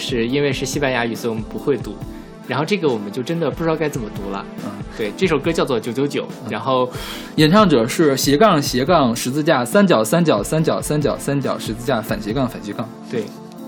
[0.01, 1.95] 是因为是西班牙语，所以我们不会读。
[2.49, 4.45] 然后这个我们就真的不知道该怎么读了。
[4.65, 6.91] 嗯，对，这首歌叫做《九九九》，然后
[7.37, 12.89] 演唱者是斜杠斜杠十字架三角三角三角三角三角十字架反斜杠反斜杠。
[13.09, 13.23] 对，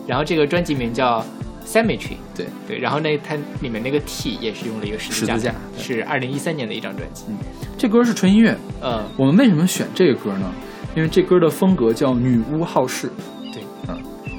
[0.04, 1.24] 然后这个专辑名叫
[1.64, 2.16] Cemetery。
[2.34, 7.26] 对，对，然后那它里面那个 T 也是用了一个十字架，十字架是二零一三年的一张专辑。
[7.28, 7.36] 嗯
[7.78, 8.56] 这歌是纯音乐。
[8.80, 10.52] 嗯，我们为什么选这个歌呢？
[10.94, 13.10] 因为这歌的风格叫女巫好事。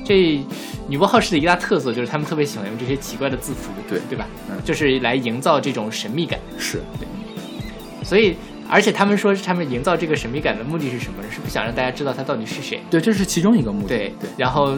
[0.04, 0.44] 这
[0.88, 4.26] 女巫好事的一大特色就是他们特别喜欢用这些奇怪的字符，对对吧？
[4.50, 6.40] 嗯就是来营造这种神秘感。
[6.58, 7.08] 是对，
[8.04, 8.36] 所以，
[8.70, 11.30] 而且他们说他们营造这个神秘感的目的是什么呢？
[11.32, 12.82] 是不想让大家知道他到底是谁。
[12.90, 13.88] 对，这是其中一个目的。
[13.88, 14.78] 对对，然后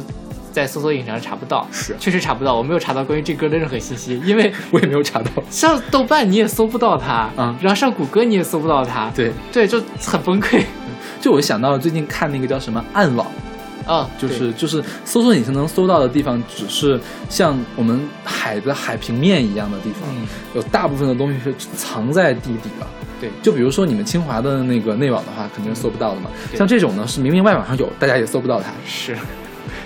[0.52, 5.30] 在搜索引擎上查不到，是 确实查不到，我没有查到关于这歌的任何信息，因为 我也没有查到。
[5.50, 10.64] 上豆瓣你也搜不到它，嗯然后上谷歌你也搜不到它，对，对，就很崩溃。
[11.20, 13.26] 就我想到了最近看那个叫什么暗网，
[13.86, 22.88] 啊，就是就是搜索引擎能搜到的地方，只是像我们海的海平面一样的地方，嗯有大部分的东西是藏在地底了。
[23.18, 26.30] 对就比如说你们清华的那个内网的话，肯定是搜不到的嘛。
[26.54, 29.16] 像这种呢，是明明外网上有，大家也搜不到它，是，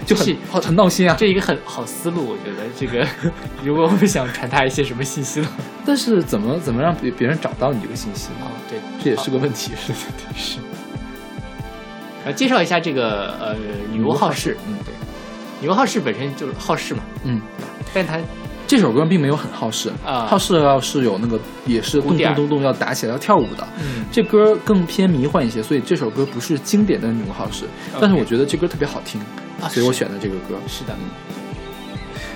[0.06, 1.16] 就很很闹心啊。
[1.20, 3.08] 这一个很好思路，我觉得这个，
[3.64, 5.54] 如果我们想传达一些什么信息的话，
[5.86, 8.46] 但是怎么怎么让别别人找到你这个信息呢？
[8.46, 9.74] 啊，对，这也是个问题。
[9.76, 9.94] 是
[10.36, 10.58] 是。
[12.26, 13.56] 呃，介绍一下这个呃
[13.92, 14.94] 女巫好事，嗯对，
[15.62, 17.42] 女巫好事本身就是好事嘛，嗯，
[17.94, 18.20] 但它
[18.68, 23.68] 这首歌并没有很好事啊好事要是有那个也是咚咚咚咚要打起来要跳舞的。
[23.80, 27.66] 嗯这歌更偏迷幻一些，所以这首歌不是经典的女巫好事，
[28.00, 29.20] 但是我觉得这歌特别好听，
[29.62, 30.56] 啊所以我选的这个歌。
[30.68, 31.10] 是的，嗯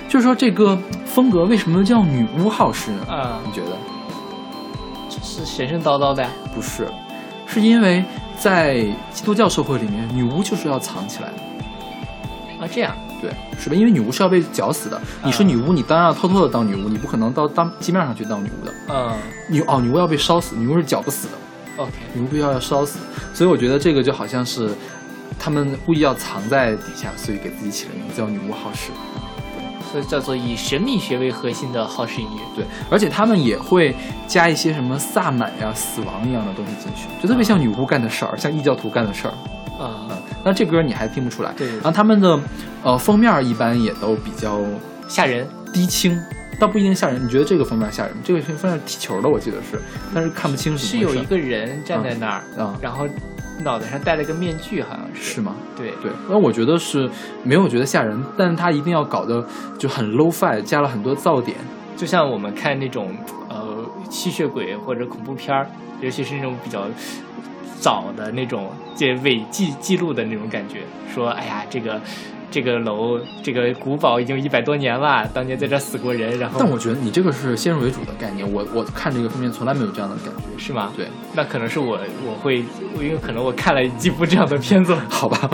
[0.08, 3.06] 就是说这个风格为什么叫女巫好事呢？
[3.08, 3.76] 啊你觉得？
[5.22, 6.86] 是神神叨叨的呀，不是，
[7.46, 8.04] 是因为
[8.44, 8.74] 在
[9.10, 12.62] 基督教社会里面，女巫就是要藏起来的。
[12.62, 13.74] 啊，这样，对，是吧？
[13.74, 15.00] 因为女巫是要被绞死的。
[15.22, 18.74] 你是女巫，你当然要偷偷的当女巫，你不可能到当街面上去当女巫的。
[18.90, 19.16] 嗯
[19.48, 21.32] 女哦，女巫要被烧死，女巫是绞不死的。
[21.78, 22.98] ，OK，女巫必须要要烧死，
[23.32, 24.68] 所以我觉得这个就好像是
[25.38, 28.90] 他们故意要藏在底下，所以给自己起了名字叫女巫好事。
[30.02, 33.94] 叫做以神秘学为核心的好事音乐，对，而且他们也会
[34.26, 39.34] 加一些什么萨满呀、死亡一样的东西进去，就特别像女巫干的事儿，像异教徒干的事儿。
[39.76, 41.52] 啊，嗯，但这歌你还听不出来。
[41.56, 42.40] 对对对然后他们的
[42.84, 44.60] 呃封面一般也都比较
[45.08, 46.16] 吓人，低清，
[46.60, 47.24] 倒不一定吓人。
[47.24, 48.22] 你觉得这个封面吓人吗？
[48.24, 49.82] 这个封面踢球的，我记得是，
[50.14, 53.08] 但是看不清是么回事有一个人站在那儿，啊、然后
[53.62, 55.54] 脑袋上戴了个面具，好像是，是吗？
[55.76, 57.08] 对，对，那我觉得是
[57.42, 59.46] 没有觉得吓人，但是他一定要搞得
[59.78, 61.56] 就很 low fi，加了很多噪点。
[61.96, 63.14] 就像我们看那种
[63.48, 65.66] 呃吸血鬼或者恐怖片儿，
[66.00, 66.86] 尤其是那种比较
[67.78, 70.80] 早的那种这伪记记录的那种感觉，
[71.14, 72.00] 说哎呀这个。
[72.50, 80.42] 这个楼，这个古堡已经一百多年了，当年在这儿死过人，然后但我觉得你这个是先入为主的概念，我我看这个封面从来没有这样的感觉。
[80.56, 80.92] 是吗？
[80.96, 82.64] 对，那可能是我我会，
[83.00, 85.50] 因为可能我看了几部这样的片子， 好吧。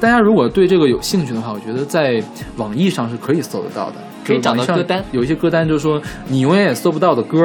[0.00, 2.22] 大家如果对这个有兴趣的话，我觉得在
[2.56, 7.38] 网易上是可以搜得到的，可以找到歌单有一些歌单就是说你永远也搜不到的歌，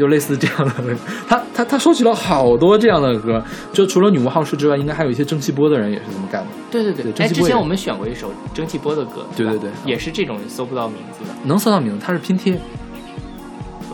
[0.00, 0.74] 就类似这样的。
[1.28, 3.40] 他他他收集了好多这样的歌，
[3.70, 6.48] 就除了女巫好事之外，应该还有一些蒸汽波的人也是这么干的。
[6.70, 9.70] 对对哎，对蒸汽波也之前我们选过一首蒸汽波的歌，对对对。
[9.84, 12.58] 也是这种搜不到名字的，能搜到名字，它是拼贴，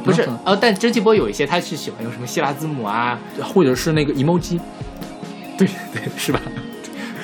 [0.04, 4.60] 不是嗯哦，但蒸汽波有一些他是喜欢用什么希腊字母啊，或者是那个 emoji。
[5.58, 6.40] 对对，是吧？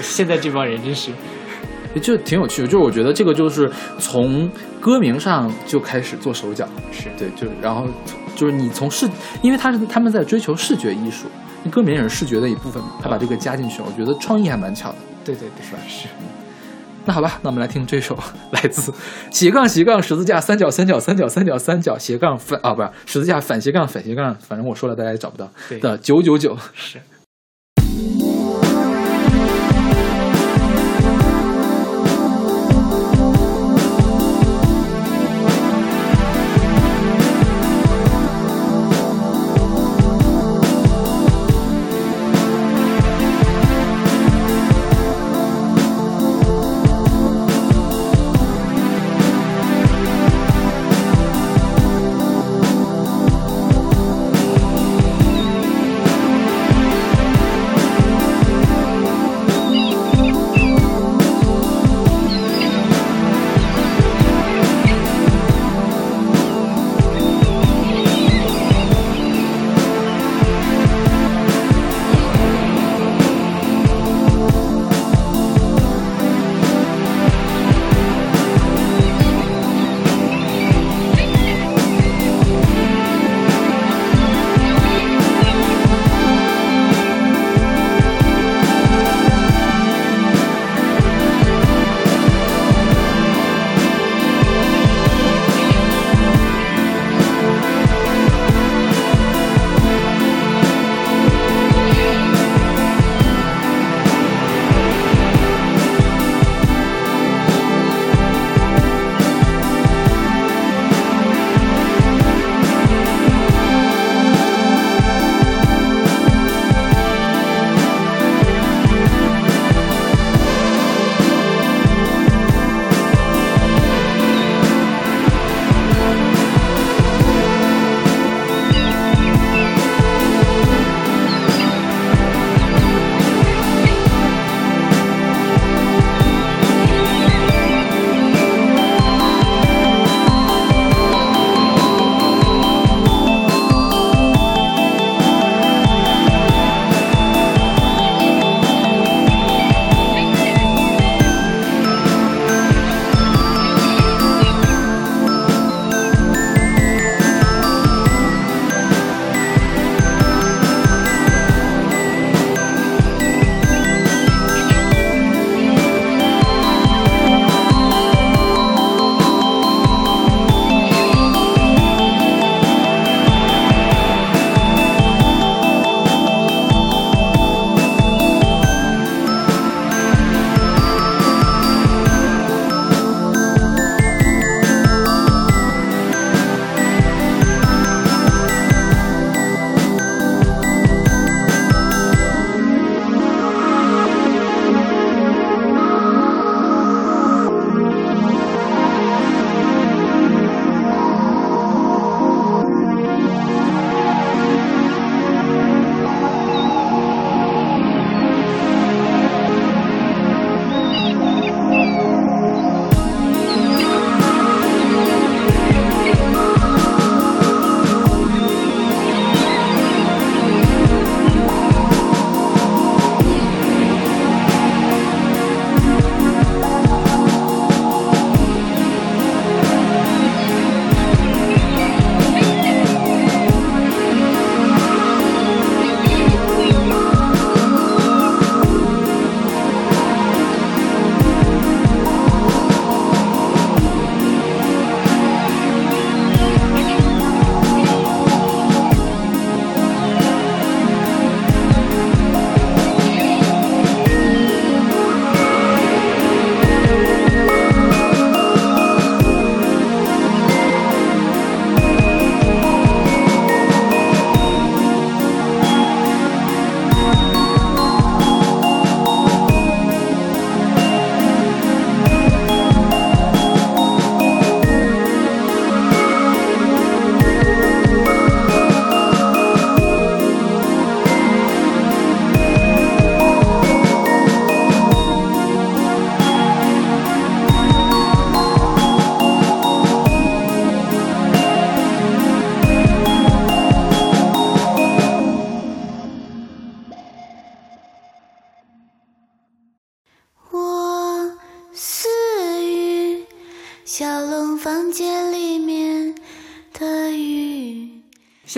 [0.01, 1.13] 现在这帮人真是，
[2.01, 2.67] 就挺有趣的。
[2.67, 7.09] 就是我觉得这个就是从歌名上就开始做手脚，是。
[7.17, 7.87] 对，就然后
[8.43, 9.09] 就是你从视，
[9.41, 11.27] 因为他是他们在追求视觉艺术，
[11.71, 14.97] 歌名也是视觉的一部分嘛，他把这个加进去了，我觉得创意还蛮巧的。
[15.25, 15.79] 对对对，是吧？
[15.87, 16.09] 是。
[17.05, 18.19] 那好吧，那我们来听这首
[18.51, 18.93] 来自
[19.31, 26.59] 斜杠斜杠十字架三角三角三角三角三角斜杠反啊，不是十字架反斜杠反斜杠，反正我说了大家也找不到对的九九九。
[26.75, 27.01] 是。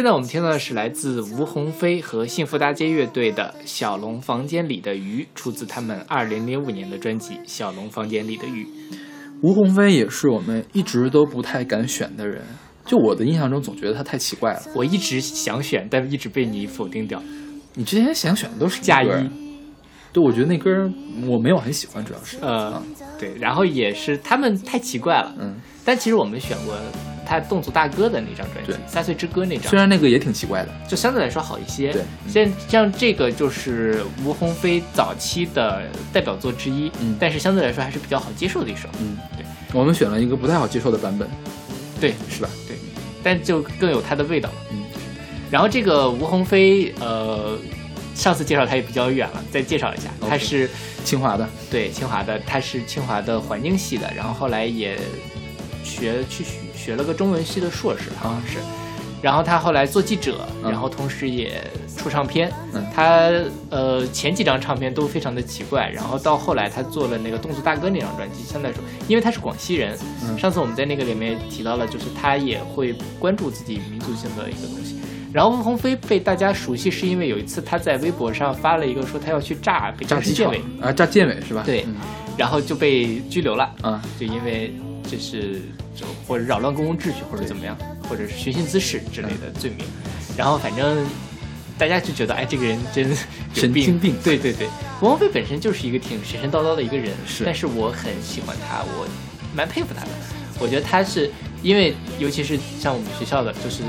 [0.04, 8.64] 现在我们听到的是来自吴鸿飞和幸福大街乐队的《小龙房间里的鱼》，出自他们二零零五年的专辑《小龙房间里的鱼》。
[9.40, 12.42] 吴鸿飞也是我们一直都不太敢选的人，
[12.84, 14.60] 就我的印象中总觉得他太奇怪了。
[14.74, 17.22] 我一直想选，但一直被你否定掉。
[17.72, 19.08] 你之前想选的都是嫁衣
[20.12, 20.70] 对，我觉得那歌
[21.26, 22.82] 我没有很喜欢，主要是呃，
[23.18, 25.34] 对，然后也是他们太奇怪了。
[25.40, 26.74] 嗯，但其实我们选过
[27.26, 29.70] 他动作大哥的那张专辑《三岁之歌》那张。
[29.70, 31.92] 虽，然那个也挺奇怪的，就相对来说好一些。
[31.92, 32.02] 对。
[32.28, 37.16] 像像这个就是吴鸿飞早期的代表作之一，嗯。
[37.18, 38.88] 但是相对来说还是比较好接受的一首。
[39.00, 39.44] 嗯，对。
[39.72, 41.28] 我们选了一个不太好接受的版本，
[42.00, 42.48] 对，是吧？
[42.68, 42.76] 对，
[43.24, 44.54] 但就更有它的味道了。
[44.70, 44.84] 嗯，
[45.50, 47.58] 然后这个吴鸿飞，呃，
[48.14, 50.04] 上次介绍他也比较远了，再介绍一下。
[50.28, 50.70] 他是
[51.04, 54.96] 清华的，对清华的，他是清华的环境系的，然后后来也
[55.82, 56.44] 学去
[56.84, 58.58] 学学了个中文系的硕士，好像是。
[59.22, 60.70] 然后他后来做记者，嗯。
[60.70, 61.64] 然后同时也
[61.96, 62.52] 出唱片。
[62.74, 62.84] 嗯。
[62.94, 63.30] 他
[63.70, 70.38] 呃前几张唱片都非常的奇怪，然后到后来他做了那个《动作大哥》那张专辑，相对来说，因为他是广西人，嗯。
[70.38, 74.98] 上次我们在那个里面提到了，就是他也会关注自己民族性的一个东西。
[75.32, 81.62] 然后吴鸿飞被大家熟悉，是因为有一次他在微博上发了一个说他要去炸北京市建委，啊，炸建委是吧？
[81.64, 81.82] 对。
[81.88, 81.94] 嗯。
[82.36, 84.74] 然后就被拘留了，啊，就因为
[85.10, 85.60] 这是
[85.94, 87.76] 就或者扰乱公共秩序或者怎么样，
[88.08, 89.86] 或者是寻衅滋事之类的罪名。
[90.36, 91.06] 然后反正
[91.78, 93.14] 大家就觉得，哎，这个人真
[93.52, 94.16] 神经病。
[94.22, 94.68] 对对对，
[95.00, 97.44] 王菲本身就是一个挺神神叨叨的一个人，是。
[97.44, 99.06] 但是我很喜欢她，我
[99.54, 100.10] 蛮佩服她的。
[100.60, 101.30] 我觉得她是
[101.62, 103.82] 因为，尤其是像我们学校的，就是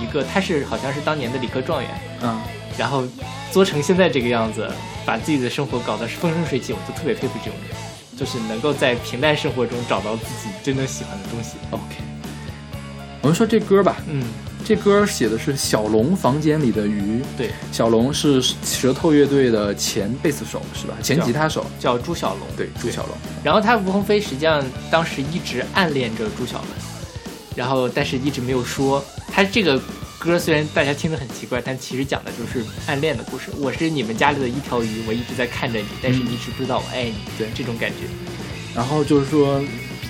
[0.00, 1.90] 一个她是好像是当年的理科状元，
[2.22, 2.40] 嗯，
[2.76, 3.04] 然后
[3.52, 4.68] 作成现在这个样子，
[5.06, 7.76] 把自己的生活搞得是风生水起，我就特别佩服这种人，
[8.18, 11.56] 就是能够在平淡生活中找到自己真正喜欢的东西。
[11.70, 11.96] OK，
[13.22, 14.24] 我们说这歌吧，嗯，
[14.64, 17.22] 这歌写的是小龙房间里的鱼。
[17.36, 20.94] 对，小龙是舌头乐队的前贝斯手是吧？
[21.00, 21.64] 前吉他手。
[21.78, 22.48] 叫朱小龙。
[22.56, 23.16] 对，朱小龙。
[23.44, 26.66] 然后他吴鸿飞实际上当时一直暗恋着朱小龙，
[27.54, 29.04] 然后但是一直没有说。
[29.30, 29.80] 他这个
[30.18, 33.50] 歌虽然大家听得很奇怪，但其实讲的就是暗恋的故事。
[33.56, 37.14] 我是你们家里的一条鱼，我一直在看着你，但是你一直不知道我爱你。
[37.38, 38.08] 对这种感觉。
[38.74, 39.62] 然后就是说，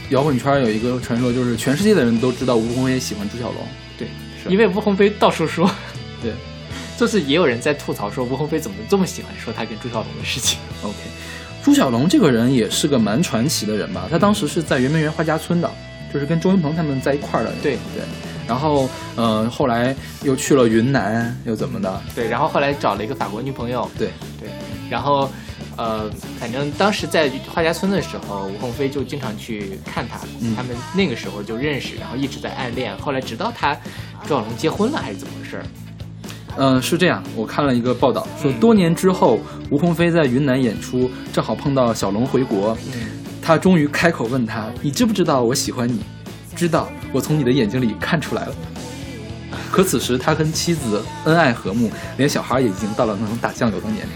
[0.08, 3.56] 摇滚圈有一个传说，就是全世界的人都知道吴鸿飞喜欢朱小龙。
[3.98, 4.08] 对，
[4.42, 5.70] 是因为吴鸿飞到处说，
[6.22, 6.32] 对
[6.96, 10.58] 就是也有人在吐槽说吴鸿飞怎么这么喜欢说他跟朱小龙的事情。
[10.82, 10.96] ，OK。
[11.62, 14.08] 朱小龙这个人也是个蛮传奇的人吧？
[14.10, 15.70] 他当时是在圆明园画家村的，
[16.12, 17.52] 就是跟周云鹏他们在一块儿的。
[17.62, 18.02] 对对。
[18.48, 22.02] 然后，呃，后来又去了云南，又怎么的？
[22.14, 24.08] 对，然后后来找了一个法国女朋友，对
[24.40, 24.48] 对，
[24.88, 25.28] 然后
[25.76, 33.76] 呃，反正当时在画家村的时候，吴鸿飞就经常去看他，嗯他们那个时候就认识，然后一直在暗恋，后来直到他
[34.22, 35.64] 朱小龙结婚了还是怎么回事儿？
[36.56, 39.38] 嗯，是这样，我看了一个报道，说嗯多年之后，
[39.70, 43.02] 吴鸿飞在云南演出，正好碰到小龙回国，嗯，
[43.42, 46.02] 他终于开口问他：“你知不知道我喜欢你？”
[46.56, 48.54] 知道，我从你的眼睛里看出来了。
[49.70, 54.12] 可此时他跟妻子恩爱和睦，连小孩也已经到了那种打酱油的年龄。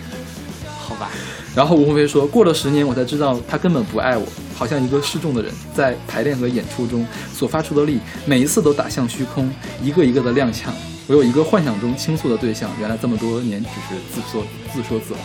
[0.78, 1.10] 好吧，
[1.54, 9.50] 然后吴鸿飞说：“过了十年，我才知道他根本不爱我，好像一个失重的人，在排练和演出中所发出的力，每一次都打向虚空，
[9.82, 10.68] 一个一个的踉跄。
[11.06, 15.20] 我有一个幻想中倾诉的对象，原来这么多年只是自说自说自话。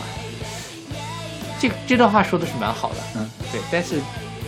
[1.60, 3.96] 这这段话说的是蛮好的，嗯，对，但是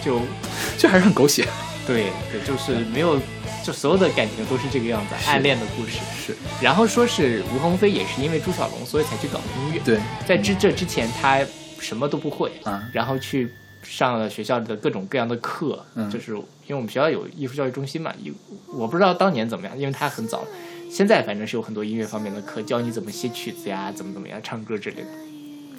[0.02, 0.20] 就
[0.78, 1.46] 就还是很狗血。
[1.86, 3.18] 对对，就是没有，
[3.64, 5.98] 就所有的感情都是这个样子，暗恋的故事。
[6.16, 9.80] 是然后说是吴鸿飞也是因为朱小龙，所以才去搞音乐。
[9.84, 11.44] 对在之这之前他
[11.80, 13.50] 什么都不会啊然后去
[13.82, 18.32] 上了学校的各种各样的课，嗯就是因为我们学校有艺术教育中心嘛，有
[18.72, 20.44] 我不知道当年怎么样，因为他很早，
[20.90, 25.08] 现在反正是有很多音乐方面的课，教你怎么写曲子呀，怎么怎么样唱歌之类的。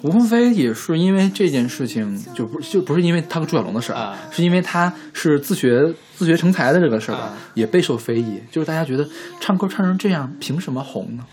[0.02, 8.40] 吴鸿飞也是因为这件事情，就不就不是因为他和朱小龙的事儿，啊是因为他是自学自学成才的这个事儿吧，啊也备受非议。
[8.50, 9.08] 就是大家觉得
[9.40, 11.24] 唱歌唱成这样，凭什么红呢？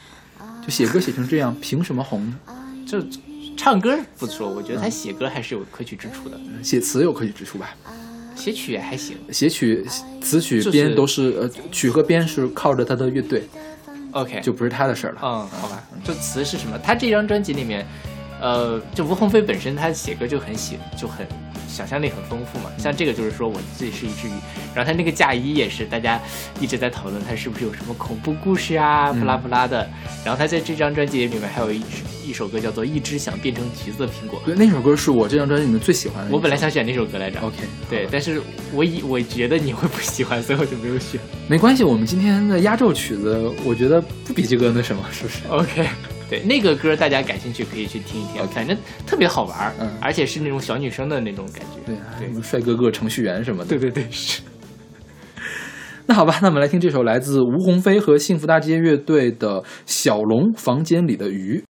[0.64, 2.36] 就写歌写成这样，凭什么红呢？
[2.86, 3.04] 就
[3.58, 7.76] 唱歌不说，我觉得他写歌还是有可取之处的，写词有可取之处吧？
[8.36, 9.18] 写曲也还行。
[9.32, 9.86] 写曲、
[10.22, 13.44] 词曲编都是呃，曲和编是靠着他的乐队
[14.12, 15.20] ，OK，就不是他的事儿了。
[15.22, 16.78] 嗯，好吧，就词是什么？
[16.78, 17.86] 他这张专辑里面，
[18.42, 21.26] 呃，就吴鸿飞本身他写歌就很喜就很
[21.68, 24.32] 想象力很丰富嘛，像这个就是说我自己是一只鱼，
[24.74, 26.20] 然后他那个嫁衣也是大家
[26.60, 29.88] 一直在讨论他是不是有什么恐怖故事啊，不拉不拉的。
[30.24, 31.82] 然后他在这张专辑里面还有一
[32.26, 36.32] 一首歌叫做《一只想变成橘子的苹果》，对，那首歌是我这张专辑里面最喜欢的。
[36.32, 37.40] 我本来想选那首歌来着。
[37.42, 37.56] OK，
[37.90, 38.42] 对，但是
[38.74, 41.20] 我以我觉得你会不喜欢，所以我就没有选。
[41.48, 45.88] 没关系，我们今天的压轴曲子，我觉得不比这个那什么，是不是？OK，
[46.30, 48.78] 对，那个歌大家感兴趣可以去听一听反正
[49.08, 51.82] 特别好玩儿，嗯而且是那种小女生的那种感觉。
[51.86, 53.70] 对啊，对什么帅哥哥、程序员什么的。
[53.70, 54.42] 对对对，是。
[56.06, 61.64] 那好吧，那我们来听这首来自吴鸿飞和幸福大街乐队的《小龙房间里的鱼》。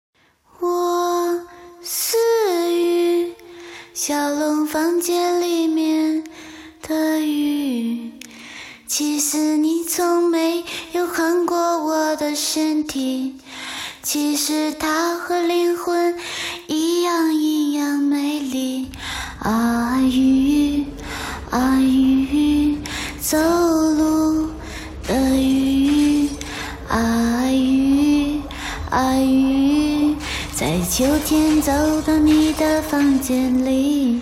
[0.66, 1.46] 我
[1.82, 2.18] 是
[2.72, 3.34] 鱼，
[3.94, 6.24] 小龙房间里面
[6.88, 8.12] 的鱼。
[8.88, 13.36] 其实你从没有看过我的身体，
[14.12, 16.16] 其实它和灵魂
[16.66, 18.88] 一样一样美丽。
[19.38, 20.84] 啊鱼
[21.52, 22.76] 啊鱼，
[23.22, 24.50] 走路
[25.08, 26.28] 的鱼
[26.88, 28.42] 啊鱼
[28.90, 30.16] 啊鱼，
[30.56, 34.22] 在秋天走到你的房间里。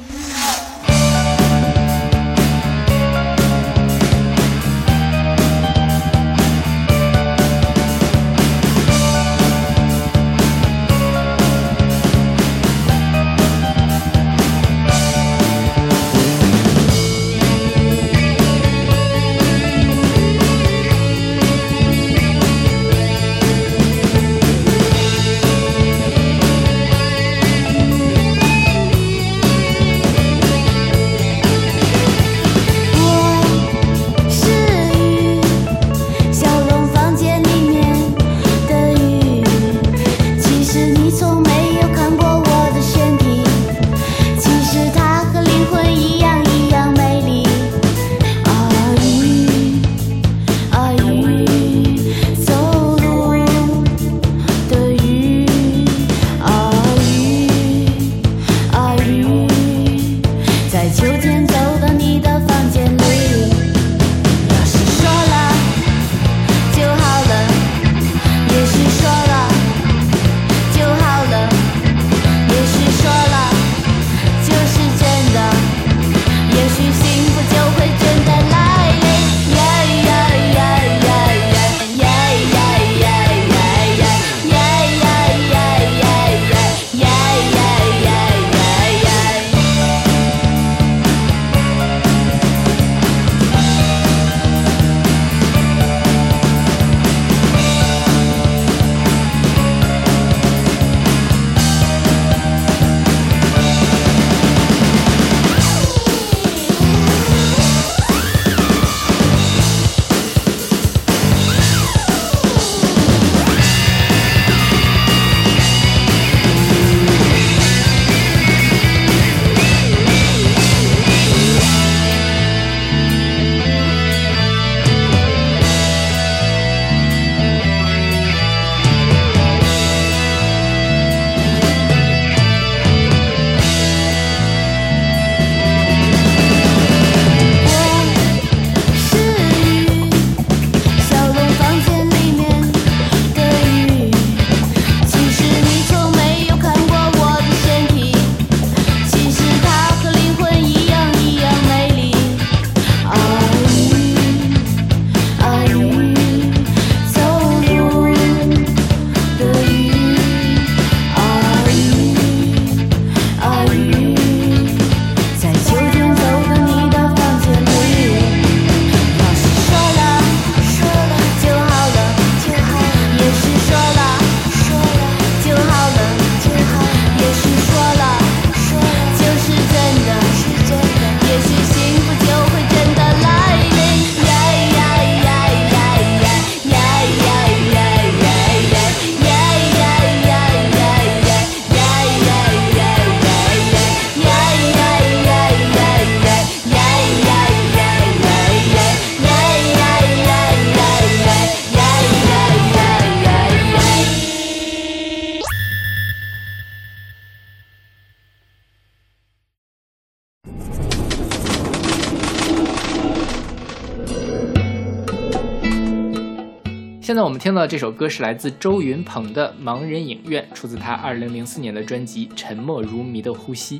[217.27, 223.79] 我们听到的这首歌是来自周云鹏的《盲人影院》，出自他2004年的专辑《沉默如谜的呼吸》，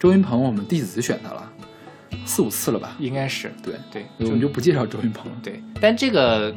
[0.00, 1.52] 周云鹏，我们弟子选他了
[2.26, 2.96] 四五次了吧？
[2.98, 5.38] 应该是对，对，我们就不介绍周云鹏了。
[5.40, 6.52] 对，但这个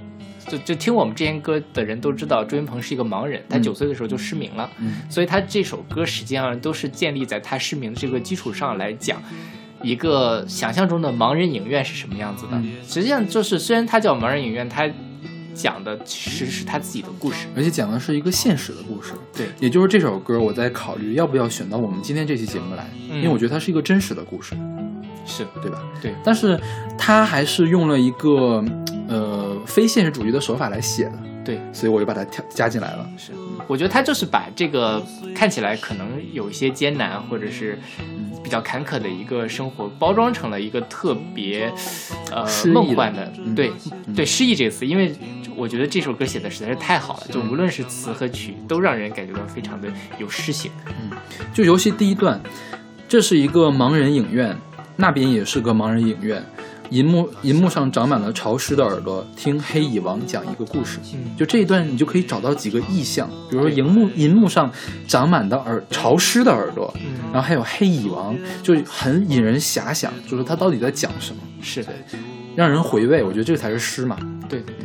[0.48, 9.22] 就就听我们这些歌的人都知道，周云鹏是一个盲人，他嗯九岁的时候就失明了，嗯所以他这首歌实际上都是建立在他失明的这个基础上来讲。
[9.84, 12.54] 一个想象中的盲人影院是什么样子的？
[12.54, 14.90] 嗯实际上就是，虽然它叫盲人影院，它
[15.56, 17.47] 讲的其实是他自己的故事。
[17.56, 19.14] 而且讲的是一个现实的故事。
[19.34, 24.56] 对，也就是这首歌，我在考虑要不要选到我们今天这期节目来，嗯因为我觉得它是一个真实的故事，
[25.26, 25.82] 是对吧？
[26.01, 26.60] 对，但是
[26.97, 28.64] 他还是用了一个
[29.08, 33.10] 呃非现实主义的手法来写的，对，所以我就把它加加进来了。
[33.18, 33.32] 是，
[33.68, 35.03] 我觉得他就是把这个
[35.36, 37.80] 看起来可能有一些艰难，或者是
[38.43, 41.72] 比较坎坷的一个生活，包装成了一个特别
[42.32, 43.72] 呃梦幻的，嗯对
[44.16, 45.13] 对，诗意这个词，因为
[45.55, 49.88] 我觉得这首歌写的实在是太好了，就无论是词和曲，都让人感觉到非常的
[50.20, 50.72] 有诗性。
[50.88, 51.09] 嗯
[51.53, 52.39] 就游戏第一段，
[53.07, 54.55] 这是一个盲人影院，
[54.97, 56.43] 那边也是个盲人影院。
[56.90, 61.00] 银幕银幕上长满了潮湿的耳朵，听黑蚁王讲一个故事。
[61.14, 64.72] 嗯就这一段，你就可以找到几个意象，比如说对荧幕银幕上
[65.08, 71.94] 长满的耳潮湿的耳朵，嗯然后还有黑蚁王，就很引人遐想，就是他到底在讲什么，是的，
[72.56, 73.24] 让人回味。
[73.24, 74.18] 我觉得这个才是诗嘛。
[74.48, 74.85] 对对对，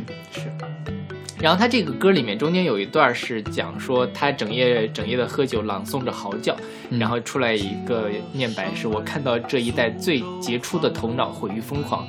[1.41, 6.55] 然后他这个歌里面中间有一段是讲说他整夜整夜的喝酒，朗诵着嚎叫，
[6.89, 6.99] 嗯。
[6.99, 12.07] 然后出来一个念白是我看到这一代最杰出的头脑毁于疯狂，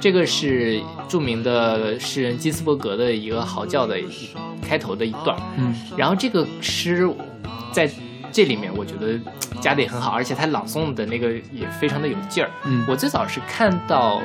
[0.00, 4.28] 这个是著名的诗人金斯伯格的一个嚎叫的一
[4.60, 5.74] 开头的一段，嗯。
[5.96, 7.08] 然后这个诗
[7.72, 7.90] 在
[8.30, 9.18] 这里面我觉得
[9.62, 12.50] 加的也很好，而且他朗诵的那个也非常的有劲儿。
[12.64, 12.84] 嗯。
[12.86, 14.20] 我最早是看到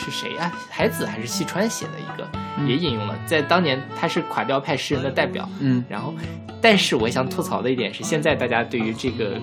[0.00, 0.50] 是谁啊？
[0.70, 2.26] 海子还是细川写的一个，
[2.58, 5.46] 嗯也引用了，在当年他是垮掉派诗人的代表。
[5.60, 6.14] 嗯然后，
[6.60, 9.36] 但是我想吐槽的一点是，现在大家对于这个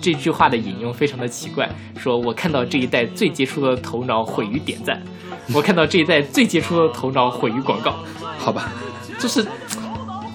[0.00, 1.68] 这句话的引用非常的奇怪，
[1.98, 5.02] 说我看到这一代最杰出的头脑毁于点赞，
[5.52, 7.96] 我看到这一代最杰出的头脑毁于广告，
[8.38, 8.70] 好吧，
[9.18, 9.44] 就是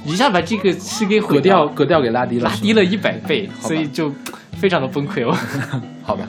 [0.05, 4.11] 一下把这个诗给毁格调格调给拉低了，拉低了一百倍，所以就
[4.57, 5.35] 非常的崩溃哦。
[6.03, 6.27] 好吧。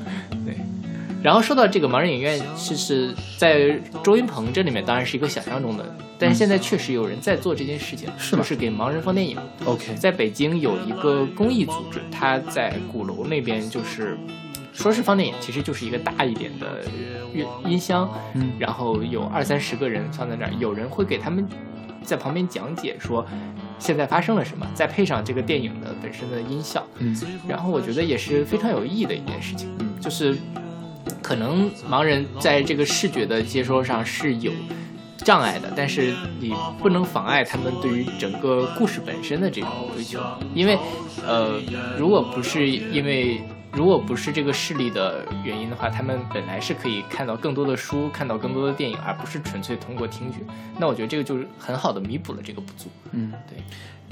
[1.23, 9.39] 然后说到这个盲人影院，其实在周云鹏这里面当然是一个想象中的，但是现在确实有人在做这件事情，是吗就是给盲人放电影。
[9.65, 14.19] OK，在北京有一个公益组织，他在鼓楼那边就是。
[14.75, 16.83] 说是放电影，其实就是一个大一点的
[17.35, 21.47] 音音箱，嗯然后有二三十个人放在那儿，有人会给他们
[22.03, 23.23] 在旁边讲解说
[23.79, 27.15] 现在发生了什么，再配上这个电影的本身的音效，嗯
[27.47, 30.39] 然后我觉得也是非常有意义的一件事情，嗯，就是
[31.23, 34.53] 可能盲人在这个视觉的接收上是有
[35.19, 40.21] 障碍的，但是你不能妨碍他们对于整个故事本身的这种追求，
[40.55, 40.79] 因为
[41.27, 41.61] 呃，
[41.97, 43.41] 如果不是因为
[43.73, 50.39] 如果不是这个视力的原因的话，他们本来是可以看到更多的书，看到更多的电影，而不是纯粹通过听觉。
[50.79, 52.91] 那我觉得这个就是很好的弥补了这个不足。
[53.13, 53.57] 嗯，对，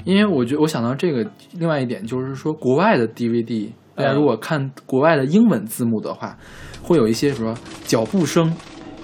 [0.03, 6.35] 因为我觉得我想到这个，另外一点就是说，国外的 DVD，大家如果看国外的英文字幕的话，
[6.81, 8.53] 会有一些什么脚步声、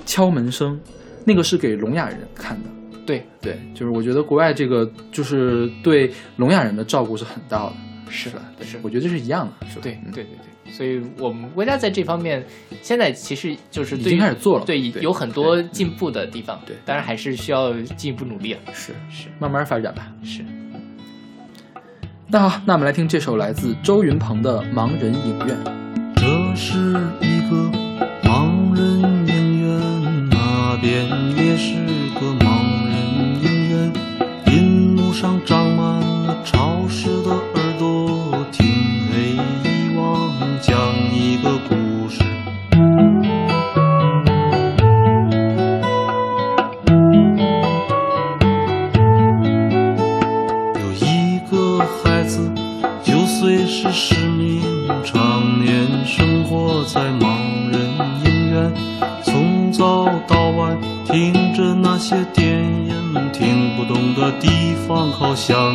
[0.05, 0.79] 敲门声，
[1.25, 2.69] 那个是给聋哑人看的。
[3.05, 7.73] 对，对，就是我觉得国外这个就是对聋哑人的照顾是很大的，
[8.09, 8.41] 是吧？
[8.57, 9.81] 对是我觉得这是一样的，是吧？
[9.83, 10.31] 对嗯对对
[10.65, 12.45] 对，所以我们国家在这方面
[12.81, 16.59] 现在其实就是已经开始做了对，对有很多进步的地方。
[16.65, 18.59] 对当然还是需要进一步努力啊。
[18.73, 20.11] 是是慢慢发展吧。
[20.21, 20.43] 是，
[22.27, 25.57] 那好，那我们来听这首来自周云鹏的《盲人影院》。
[30.89, 31.73] 天也是
[32.17, 33.93] 个盲人影院。
[34.45, 37.56] 银幕上长满了潮湿的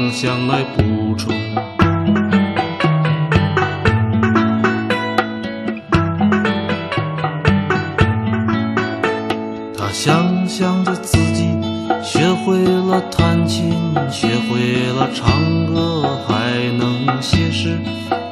[0.02, 1.32] 靠想来补充。
[9.78, 11.56] 他想象着自己
[12.02, 13.72] 学会了弹琴，
[14.10, 17.78] 学会了唱歌，还能写诗，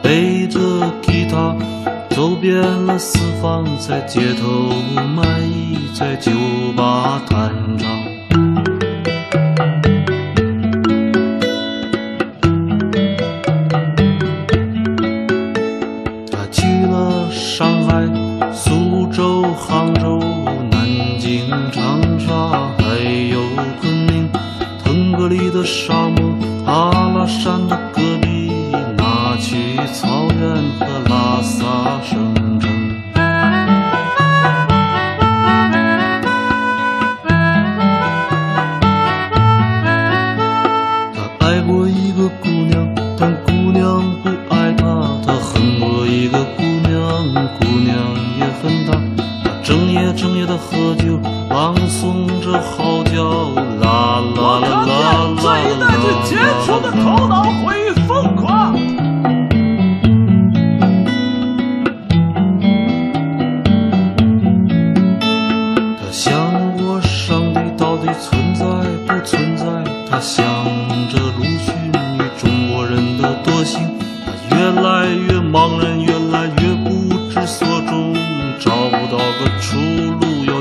[0.02, 0.58] 背着
[1.02, 1.54] 吉他
[2.10, 4.72] 走遍了四方，在街头
[5.14, 6.32] 卖艺，在酒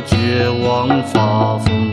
[0.06, 1.91] 绝望发疯。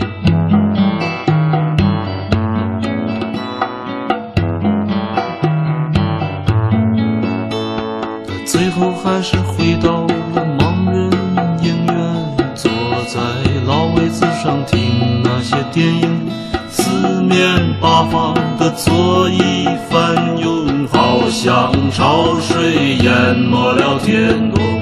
[8.27, 10.03] 他最后还是回到
[10.35, 11.11] 了盲人
[11.63, 11.95] 影院，
[12.55, 12.71] 坐
[13.09, 13.21] 在
[13.67, 16.29] 老位子上听那些电影，
[16.69, 24.76] 四面八方的座椅翻涌，好像潮水淹没了天空。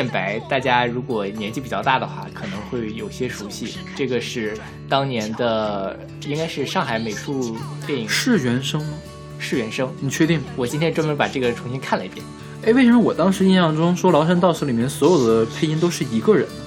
[0.00, 3.74] 念白，大家如果年纪比较大的话，可能会有些熟悉。
[3.94, 4.56] 这个是
[4.88, 7.54] 当年的，应该是上海美术
[7.86, 8.94] 电影是原声吗？
[9.38, 9.92] 是原声。
[10.00, 10.40] 你确定？
[10.56, 12.24] 我今天专门把这个重新看了一遍。
[12.64, 16.64] 哎，为什么我当时印象中说《崂山道士》里面所有的配音都是一个人呢？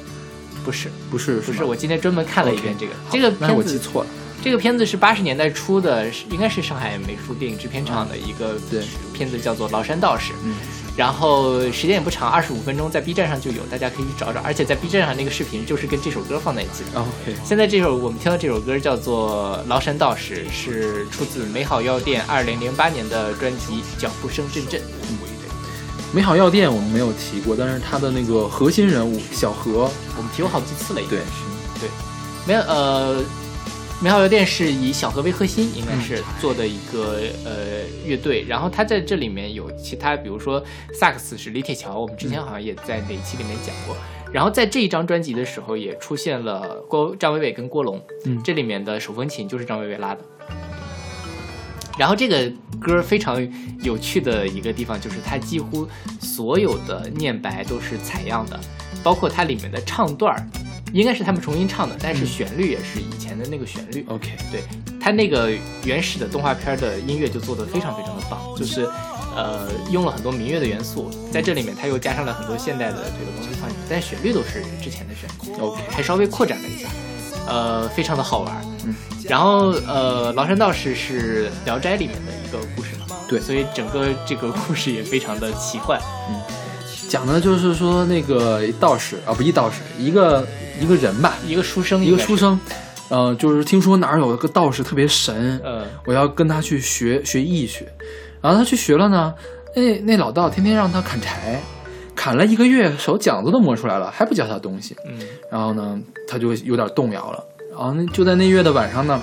[0.64, 2.94] 不是，不是，不是，我今天专门看了一遍这个。
[2.94, 4.10] 好这个片子，记错了。
[4.44, 10.34] 这个片子是八十年代初的，应该是上海美术电影制片厂的一个对片子，叫做《崂山道士》。
[10.44, 10.56] 嗯，
[10.96, 14.40] 然后时间也不长，二十五分钟，在 B 站上就有，大家可以去找找。
[14.42, 17.00] 而且在 B 站上那个视频就是跟这首歌放在一起的。
[17.00, 24.80] OK，现在这首我们听到这首歌叫做《崂山道士》，是出自美好药店二零零八年的专辑《脚步声阵阵》。
[26.16, 31.26] 美好药店我们没有提过，但是他的那个核心人物小何，我们提过好几次了，对是
[31.80, 31.90] 对，
[32.46, 33.20] 没有呃，
[34.04, 38.44] 美好药店是以小何为核心，应该是做的一个、呃乐队。
[38.46, 40.62] 然后他在这里面有其他，比如说
[40.94, 43.96] 萨克斯是李铁桥，我们之前好像也在哪一期里面讲过。
[44.30, 50.20] 然后在这一张专辑的时候，也出现了郭张伟伟跟郭龙，嗯这里面的手风琴就是张伟伟拉的。
[51.98, 52.52] 然后这个
[52.82, 53.42] 歌非常
[53.84, 55.88] 有趣的一个地方，就是它几乎
[56.20, 58.60] 所有的念白都是采样的，
[59.02, 60.46] 包括它里面的唱段儿，
[60.94, 64.06] 应该是他们重新唱的，但是旋律也是以前的那个旋律。
[64.08, 64.62] OK，对，
[65.02, 65.52] 他那个
[65.84, 68.88] 原始的动画片的音乐就做得非常非常的棒，就是
[69.36, 75.60] 呃用了很多民乐的元素，在这里面他又加上了很多现代的这个东西放进去，但旋律都是之前的旋律。
[75.60, 76.88] OK 还稍微扩展了一下，
[77.48, 78.64] 呃，非常的好玩。
[78.86, 78.94] 嗯，
[79.28, 86.00] 然后呃，崂山道士是《聊斋》里面的一个故事嘛，对所以整个这个故事也非常的奇幻。
[86.30, 86.40] 嗯
[87.10, 90.48] 讲的就是说那个道士啊，不一道士，一个
[90.80, 92.60] 一个人吧，一个书生，一个书，生，
[93.10, 97.86] 呃，就是听说哪儿有个道士特别神，嗯，我要跟他去学学易学，
[98.42, 99.34] 然后他去学了呢，
[99.76, 101.62] 那那老道天天让他砍柴，
[102.16, 105.20] 砍了一个月，手茧子都磨出来了，还不教他东西，嗯。
[105.52, 109.22] 然后呢，他就有点动摇了，然后那就在那月的晚上呢。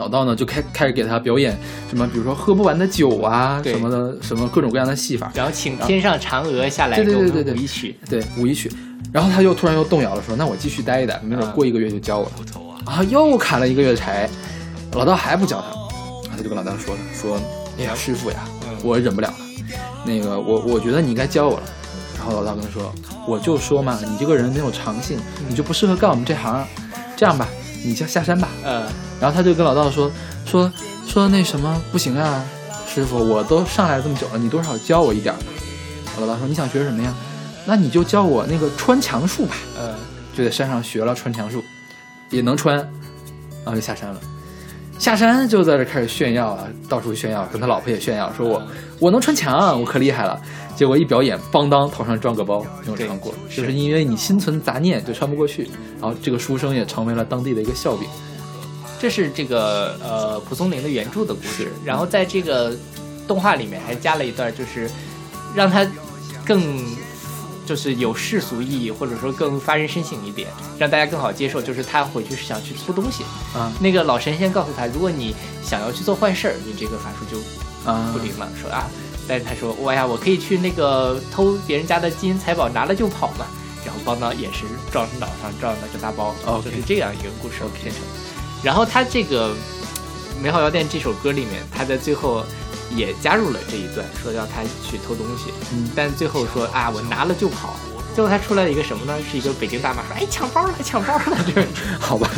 [0.00, 1.56] 老道呢就开开始给他表演
[1.90, 7.54] 什么，比如说喝不完的酒啊，什么的，什么各种各样的戏法，然后请天上嫦娥下来对给我们对对对。
[7.54, 7.96] 对舞一曲。
[8.08, 8.72] 对舞一曲，
[9.12, 12.24] 然后他又突然又动摇了，说：“那我继续待一待，没准啊过一个月就教我。
[12.24, 12.32] 了。”
[12.90, 14.26] 啊，又砍了一个月柴，
[14.94, 15.66] 老道还不教他，
[16.30, 17.38] 啊他就跟老道说了：“说，
[17.78, 18.36] 哎呀，师傅呀，
[18.66, 18.76] 嗯。
[18.82, 19.34] 我忍不了了，
[20.06, 21.62] 那个我我觉得你应该教我了。”
[22.16, 22.90] 然后老道跟他说
[23.28, 26.66] ：“我就说嘛，你这个人没有长性，你就不适合干我们这行。
[27.16, 27.46] 这样吧，
[27.84, 28.86] 你就下山吧。”呃，
[29.20, 30.10] 然后他就跟老道说
[30.46, 30.72] 说
[31.06, 32.44] 说那什么不行啊，
[32.86, 35.38] 师傅，我都上来这么久了，你多少教我一点儿。
[36.20, 37.14] 老道说你想学什么呀？
[37.66, 39.54] 那你就教我那个穿墙术吧。
[39.78, 39.94] 呃，
[40.36, 41.62] 就在山上学了穿墙术，
[42.30, 44.20] 也能穿，然后就下山了。
[44.98, 48.62] 下山就在这开始炫耀啊，到处炫耀，跟他老婆也炫耀，说我
[48.98, 50.38] 我能穿墙，我可厉害了。
[50.80, 55.68] 结果一表演，邦当头上撞个包，没有穿过，就是因为你心存杂念就穿不过去。
[56.00, 58.08] 然后这个书生也成为了当地的一个笑柄。
[58.98, 62.74] 这是这个呃蒲松龄的原著的故事，然后在这个
[63.28, 64.90] 动画里面还加了一段，就是
[65.54, 65.86] 让他
[66.46, 66.82] 更
[67.66, 71.60] 就是有世俗意义，或者说更发人深省一点，让大家更好接受。
[71.60, 73.22] 就是他回去是想去偷东西，
[73.54, 77.36] 啊那个老神仙告诉他，如果你想要去做坏事儿，你这个法术就
[77.84, 78.48] 啊不灵了。
[78.58, 78.88] 说啊，
[79.28, 83.46] 但是他说，哇呀，我可以去那个偷别人家的金银财宝，拿了就跑嘛。
[83.82, 88.02] 然后邦当也是撞脑上撞了个大包 OK 就是这样一个故事变成。
[88.62, 89.54] 然后他这个
[90.42, 92.44] 《美好药店》这首歌里面，他在最后
[92.94, 97.74] 也加入了这一段，说要他去偷东西，嗯但最后说啊，我拿了就跑。
[98.14, 99.16] 最后他出来了一个什么呢？
[99.30, 101.66] 是一个北京大妈说，哎，抢包了，抢包了，这个
[101.98, 102.28] 好吧，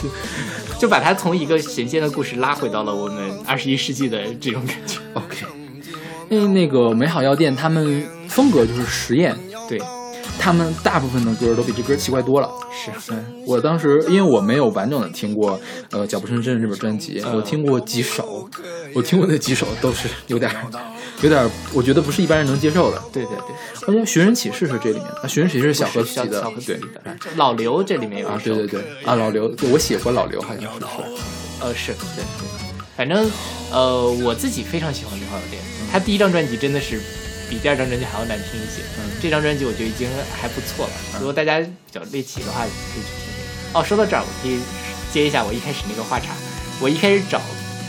[0.78, 4.98] 就把他从一个神仙的故事拉回到了我们二十一世纪的这种感觉。
[6.28, 9.36] 因为那个美好药店，他们风格就是实验，
[9.68, 9.80] 对，
[10.38, 12.50] 他们大部分的歌都比这歌奇怪多了。
[12.72, 15.58] 是，嗯我当时因为我没有完整的听过
[15.90, 18.48] 呃《脚步声真人》这本专辑，嗯我听过几首，
[18.92, 20.50] 我听过那几首都是有点
[21.22, 23.00] 有点，我觉得不是一般人能接受的。
[23.12, 23.54] 对对对。
[23.86, 27.16] 我觉得《寻人启事》是这里面，啊，《寻人启事》是小何自己的对的。
[27.36, 30.68] 老刘这里面有啊，对对对，啊，老刘，对我写过老刘，好像是
[31.60, 32.48] 呃，是对对，
[32.96, 33.30] 反正
[33.70, 35.62] 呃，我自己非常喜欢《美好药店》，
[35.96, 37.00] 他第一张专辑真的是
[37.48, 38.82] 比第二张专辑还要难听一些。
[38.98, 40.06] 嗯这张专辑我觉得已经
[40.38, 43.80] 还不错了，如果大家比较猎奇的话，可以去听听。
[43.80, 44.60] 哦，说到这儿，我可以
[45.10, 46.34] 接一下我一开始那个话茬。
[46.82, 47.40] 我一开始找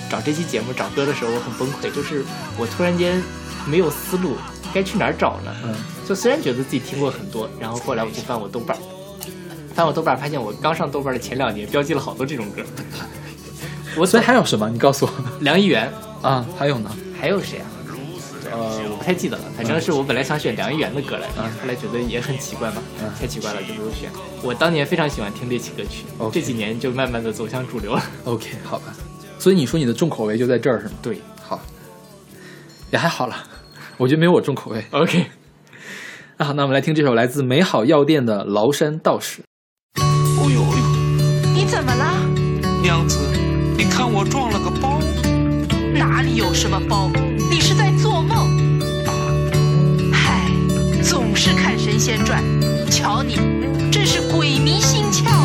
[0.10, 2.24] 找这期节目找歌的时候，我很崩溃，就是
[2.58, 3.22] 我突然间
[3.66, 4.38] 没有思路，
[4.74, 5.54] 该去哪儿找呢？
[5.66, 5.76] 嗯，
[6.08, 8.78] 就虽然觉得自己听过很多，然后后来我就翻我豆瓣，
[9.76, 12.64] 翻我豆瓣发现我刚上豆瓣的前两年标记了好多这种歌。
[14.00, 14.70] 我所以还有什么？
[14.70, 15.92] 你告诉我 梁一元，
[16.22, 16.90] 啊，还有呢？
[17.20, 17.68] 还有谁啊？
[18.52, 24.10] 呃，我不太记得了，反正是我本来想选梁一元的歌来着，后来觉得也很奇怪嘛，嗯太奇怪了就没有选。
[24.42, 28.04] 我当年非常喜欢听猎奇歌曲这几年就慢慢的走向主流了。
[28.26, 28.94] OK，好吧。
[29.40, 30.92] 所以你说你的重口味就在这儿是吗？
[31.02, 31.60] 对好，
[32.92, 33.36] 也还好了，
[33.98, 34.84] 我觉得没有我重口味。
[34.92, 35.28] ，OK，
[36.38, 39.42] 那好，那我们来听这首来自美好药店的《崂山道士》。
[40.02, 42.14] 哦呦哎呦，你怎么了？
[42.82, 43.20] 娘子，
[43.78, 45.00] 你看我撞了个包。
[45.94, 47.10] 哪里有什么包？
[52.08, 52.42] 仙传，
[52.90, 53.36] 瞧你，
[53.92, 55.37] 真是鬼迷心窍。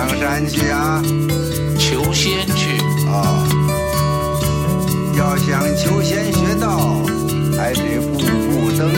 [0.00, 1.02] 上山去啊
[1.78, 2.78] 求仙去。
[3.06, 3.46] 啊。
[5.18, 7.02] 要想求仙学道
[7.54, 8.90] 还得步步登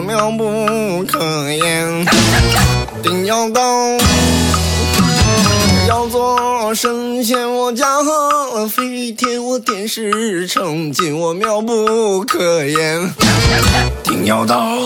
[0.00, 2.06] 妙不可言。
[3.02, 3.62] 定要到，
[5.88, 13.12] 要做神仙，我驾鹤飞天，我点石成金，我妙不可言。
[14.02, 14.76] 定要到。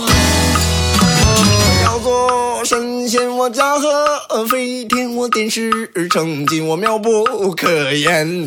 [1.85, 5.71] 要做神仙，我驾鹤飞天，我点石
[6.11, 8.47] 成金，我妙不可言。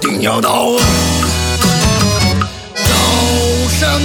[0.00, 0.66] 定要到
[2.74, 2.82] 高
[3.80, 4.00] 山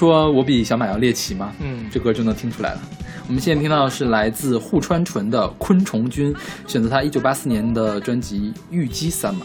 [0.00, 1.52] 说我比小马要猎奇吗？
[1.60, 2.80] 嗯这歌就能听出来了。
[3.28, 6.34] 我们现在听到的是来自户川纯的《昆虫君》，
[6.66, 9.44] 选择他一九八四年的专辑《玉姬三马》，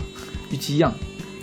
[0.50, 0.94] 玉姬样，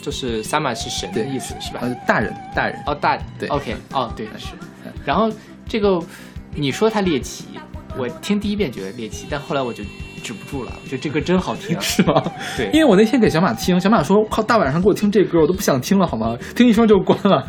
[0.01, 1.81] 就是三马是神的意思是吧？
[1.83, 4.55] 呃，大人，大人，哦，大对，OK，哦，对，是。
[5.05, 5.31] 然后
[5.69, 6.01] 这个
[6.55, 7.45] 你说他猎奇，
[7.99, 9.85] 我听第一遍觉得猎奇，但后来我就
[10.23, 11.79] 止不住了，我觉得这歌真好听。
[11.83, 12.23] 是吗？
[12.57, 16.35] 对因为我那天给小马听，小马说：“靠，大晚上给我听这歌，我都不想听了，好吗？
[16.57, 17.47] 听一声就关了。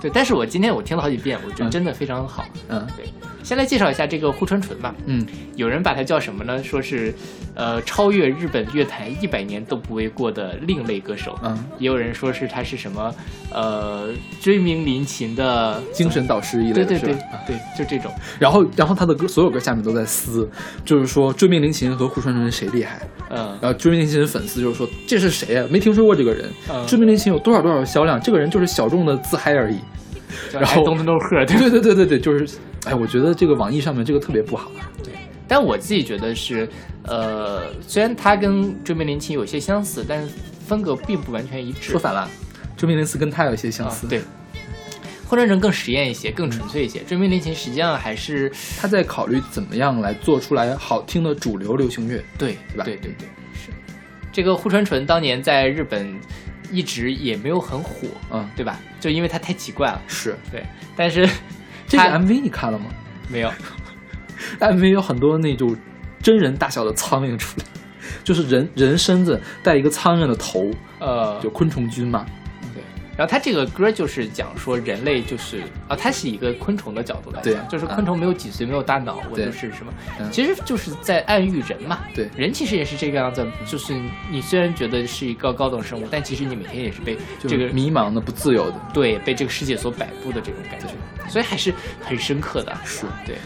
[0.00, 2.86] 对，但是我今天我听了好几遍，我觉得真的非常好。”嗯。
[2.96, 3.06] 对，
[3.42, 4.94] 先来介绍一下这个户川纯吧。
[5.06, 5.26] 嗯，
[5.56, 6.62] 有人把它叫什么呢？
[6.62, 7.12] 说是，
[7.54, 11.38] 呃，超越日本乐坛一百年都不为过的另类歌手。
[11.42, 13.14] 嗯，也有人说是他是什么，
[13.52, 14.10] 呃，
[14.40, 18.12] 追名林琴的精神导师一类的，对对对对，就这种。
[18.38, 20.48] 然后，然后他的歌所有歌下面都在撕，
[20.84, 23.00] 就是说追名林琴和户川纯谁厉害。
[23.30, 25.66] 嗯，然后追名林琴粉丝就是说这是谁啊？
[25.70, 26.48] 没听说过这个人。
[26.70, 28.20] 嗯追名林琴有多少多少销量？
[28.20, 29.78] 这个人就是小众的自嗨而已。
[30.52, 34.70] 然后咚咚咚喝，对对对对对对，就是，哎，我觉得这个网易上面这个特别不好。
[35.04, 35.12] 对，
[35.46, 36.68] 但我自己觉得是，
[37.04, 40.34] 呃，虽然它跟追名林琴有些相似，但是
[40.66, 41.90] 风格并不完全一致。
[41.90, 42.28] 说反了，
[42.76, 44.06] 追命林斯跟他有些相似。
[44.06, 44.22] 啊对，
[45.28, 47.00] 混战人更实验一些，更纯粹一些。
[47.00, 52.84] 追名林琴实际上还是他在考虑怎么样来做出来好听的主流流行乐，对对吧？
[52.84, 53.70] 对对对，是
[54.32, 56.18] 这个户川纯当年在日本
[56.72, 58.80] 一直也没有很火，嗯，对吧？
[58.98, 60.64] 就因为他太奇怪了，是对。
[60.96, 61.28] 但是
[61.90, 62.86] 这个 MV 你看了吗
[63.28, 63.52] 没有？？
[64.60, 65.76] MV 有很多那种
[66.22, 67.66] 真人大小的苍蝇出来，
[68.24, 72.24] 就是人人身子带一个苍蝇的头，呃，就昆虫君嘛。
[73.20, 73.20] 对。
[73.20, 82.00] 然后他这个歌就是讲说人类就是啊，他是一个昆虫的角度来讲，就是昆虫没有脊髓，没有大脑，我就是什么嗯，其实就是在暗喻人嘛。
[82.14, 83.94] 对人其实也是这个样子，就是
[84.30, 87.14] 你虽然觉得是一个高等生物，但其实你每天也是被
[87.46, 88.80] 这个迷茫的、不自由的。
[88.94, 90.86] 对被这个世界所摆布的这种感觉，
[91.28, 92.74] 所以还是很深刻的。
[92.84, 93.36] 是对，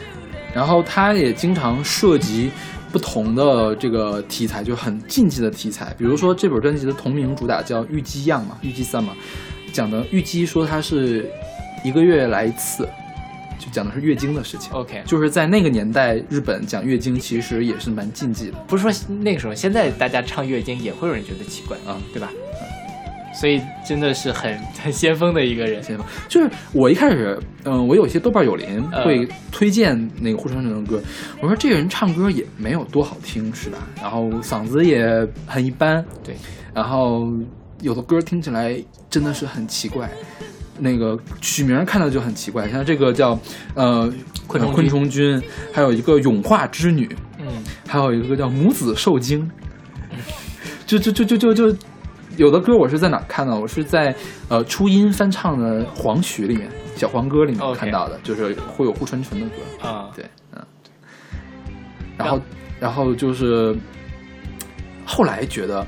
[0.54, 2.50] 然后他也经常涉及
[2.92, 5.92] 不同的这个题材，就很禁忌的题材。
[5.98, 9.12] 比如说这本专辑的同名主打叫《玉姬样》嘛，《玉姬三》嘛，
[9.74, 11.28] 讲的玉姬说她是
[11.82, 12.88] 一个月来一次，
[13.58, 14.72] 就讲的是月经的事情。
[14.72, 18.56] OK 就是在那个年代，日本讲月经其实也是蛮禁忌的。
[18.68, 22.30] 不是说那个时候，现在大家唱月经也会有人觉得奇怪啊，对吧？
[23.34, 25.82] 所以真的是很很先锋的一个人。
[25.82, 31.02] 先锋就是我一开始，嗯、我有些豆瓣友邻呃会推荐那个户川纯的歌，
[31.40, 33.78] 我说这个人唱歌也没有多好听，是吧？
[34.00, 36.36] 然后嗓子也很一般，对，
[36.72, 37.28] 然后
[37.80, 40.10] 有的歌听起来真的是很奇怪，
[40.78, 43.38] 那个曲名看到就很奇怪，像这个叫
[43.74, 44.12] 呃
[44.46, 44.74] 昆虫君。
[44.74, 45.42] 昆虫君，
[45.72, 47.46] 还有一个永化之女，嗯，
[47.86, 49.50] 还有一个叫母子受精，
[50.86, 51.78] 就就就就就就
[52.36, 53.56] 有的歌我是在哪看到？
[53.58, 54.14] 我是在
[54.48, 59.88] 呃初音翻唱的黄曲里面，小黄歌里面看到的，就是会有顾春纯的歌。
[59.88, 60.64] 啊，对，嗯，
[62.16, 62.40] 然后
[62.80, 63.76] 然后就是
[65.06, 65.86] 后来觉得就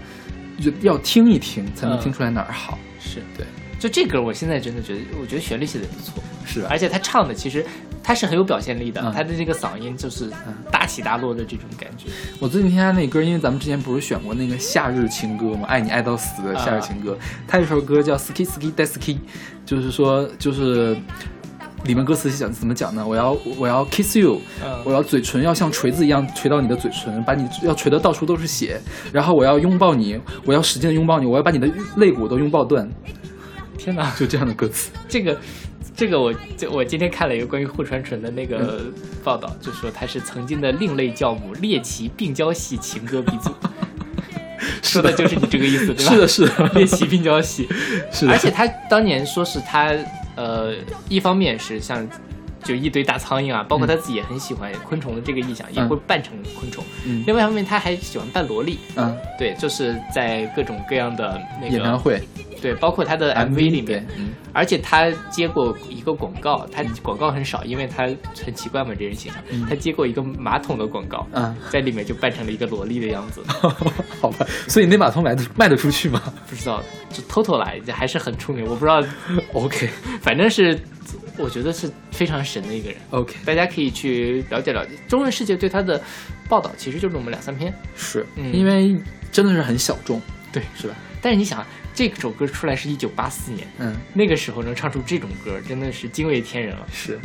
[0.81, 3.23] 要听一听才能嗯听出来哪儿好，是。
[3.37, 3.47] 对，
[3.79, 7.65] 就这歌，我现在真的觉得，我觉得旋律写的不错，是而且他唱的其实
[8.03, 9.13] 他是很有表现力的，嗯。
[9.13, 10.31] 他的这个嗓音就是
[10.71, 12.07] 大起大落的这种感觉。
[12.39, 19.21] 我最近听他那歌，因为咱们之前不是选过那个夏日情歌嘛，爱你爱到死的夏日情歌，他有一首歌叫 Ski Ski d e s k i
[19.65, 20.97] 就是说就是。
[21.87, 23.07] 里面歌词是讲怎么讲呢？
[23.07, 28.81] 我要我要 kiss you，、嗯我要嘴唇要像锤子一样锤到你的嘴唇，把你要锤的到处都是血，
[29.13, 32.89] 然后我要拥抱你，我要使劲的拥抱你，我要把你的肋骨都拥抱断，
[33.79, 34.91] 天哪， 就这样的歌词。
[35.09, 35.39] 这个，
[35.97, 38.83] 这个我这我今天看了一个关于户川纯的那个
[39.25, 43.51] 报道，就说他是曾经的另类教母，猎奇病娇系情歌鼻祖。
[44.83, 46.13] 说的就是你这个意思，对吧？
[46.13, 47.69] 是的，是的，猎奇病娇系，
[48.13, 49.93] 是的，而且他当年说是他
[50.37, 50.75] 呃，
[51.09, 52.07] 一方面是像
[52.67, 56.85] 就一堆大苍蝇啊，包括他自己也很喜欢昆虫的这个意象，也会扮成昆虫。
[57.07, 57.23] 嗯。
[57.27, 62.21] 另外一方面，他还喜欢扮萝莉，嗯，对，就是在各种各样的那个演唱会，
[62.61, 64.31] 对，包括他的 MV 里对面，，嗯。
[64.53, 68.09] 而且他接过一个广告，他广告很少，因为他
[68.45, 69.67] 很奇怪嘛，这人形象，嗯。
[69.69, 73.43] 他接过一个马桶的广告，嗯，在里面就扮成了一个萝莉的样子，
[74.21, 76.21] 好吧，所以那马桶卖得卖得出去吗？
[76.49, 79.03] 不知道就偷偷来，还是很出名，我不知道？
[79.53, 79.89] OK。
[80.23, 80.79] 反正是
[81.39, 84.93] 我觉得是非常神的一个人，OK，大家可以去了解了解。
[85.07, 86.01] 中文世界对他的
[86.49, 88.53] 报道其实就是我们两三篇，是、嗯。
[88.53, 88.97] 因为
[89.31, 90.21] 真的是很小众，
[90.53, 90.95] 对，是吧？
[91.21, 91.65] 但是你想，
[91.95, 96.87] 这首歌出来是一九八四年，嗯，那个时候能唱出这种歌，真的是惊为天人了。
[96.93, 97.19] 是，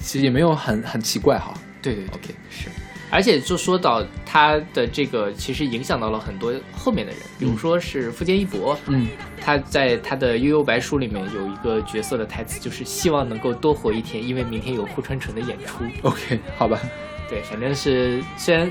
[0.00, 1.54] 其实也没有很很奇怪哈。
[1.82, 2.68] 对对对 OK 是，
[3.10, 9.08] 而且就说到他的这个，其实影响到了很多后面的人，比如说是富坚义博，嗯，
[9.40, 15.84] 他在他的《悠悠白书》里面有一个角色的台词，就是希望能够多活一天，因为明天有户川纯的演出。
[16.02, 16.80] OK，好吧，
[17.28, 18.70] 对，反正是虽然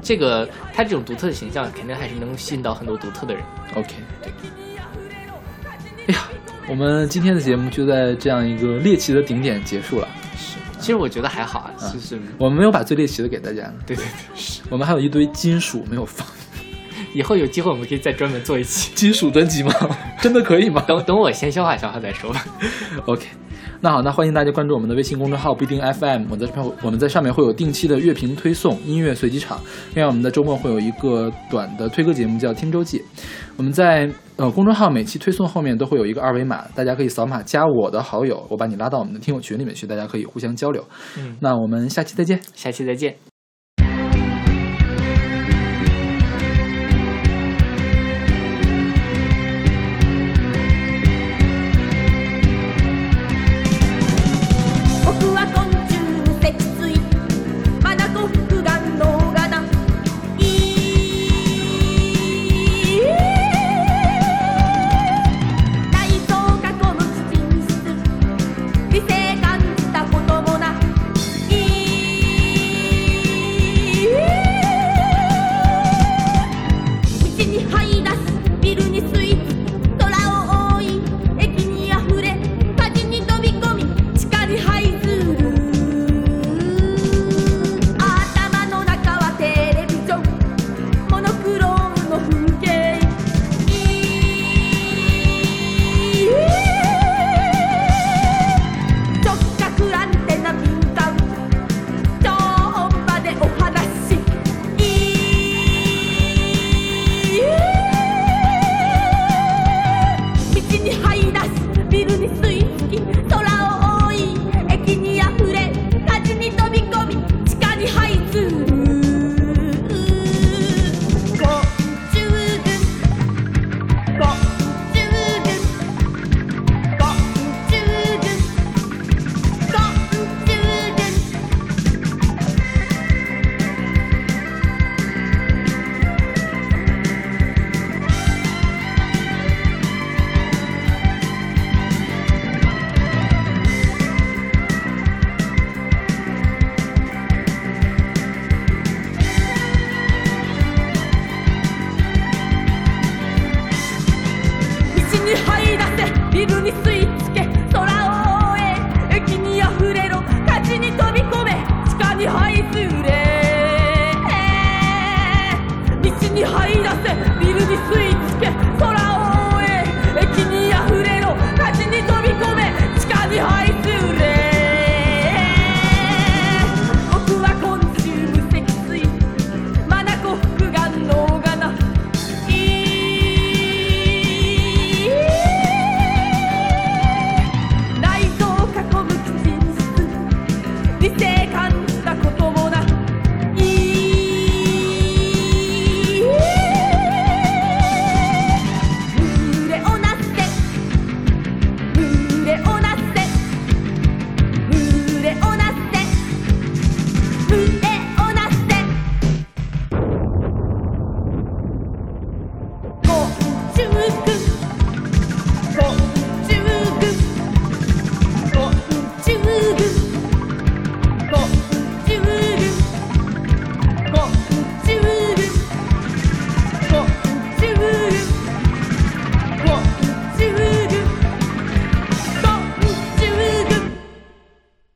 [0.00, 3.42] 这个他这种独特的形象，肯定还是能吸引到很多独特的人。
[3.74, 4.32] OK，对。
[6.08, 6.28] 哎呀，
[6.68, 10.08] 我们今天的节目就在这样一个猎奇的顶点结束了。
[10.78, 16.26] 其实我觉得还好啊，就是、我们没有把最猎奇的给大家，对对对， 我们还有一堆金属没有放。
[17.14, 18.92] 以后有机会我们可以再专门做一期。
[18.96, 19.72] 金属专辑吗？
[20.20, 20.84] 真的可以吗？
[20.86, 22.44] 等等我先消化消化再说吧。
[23.06, 23.26] OK，
[23.80, 29.58] 那好，那欢迎大家关注我们的微信公众号不一定 FM，我在上面我们在上面会有定期的乐评推送、音乐随机场。
[29.94, 32.98] 另外，我们在周末会有一个短的推歌节目叫《听周记》。
[33.56, 40.84] 我们在呃公众号每期推送后面都会有一个二维码，大家可以扫码加我的好友，我把你拉到我们的听友群里面去，大家可以互相交流。
[41.18, 42.40] 嗯，那我们下期再见。
[42.54, 43.35] 下期再见。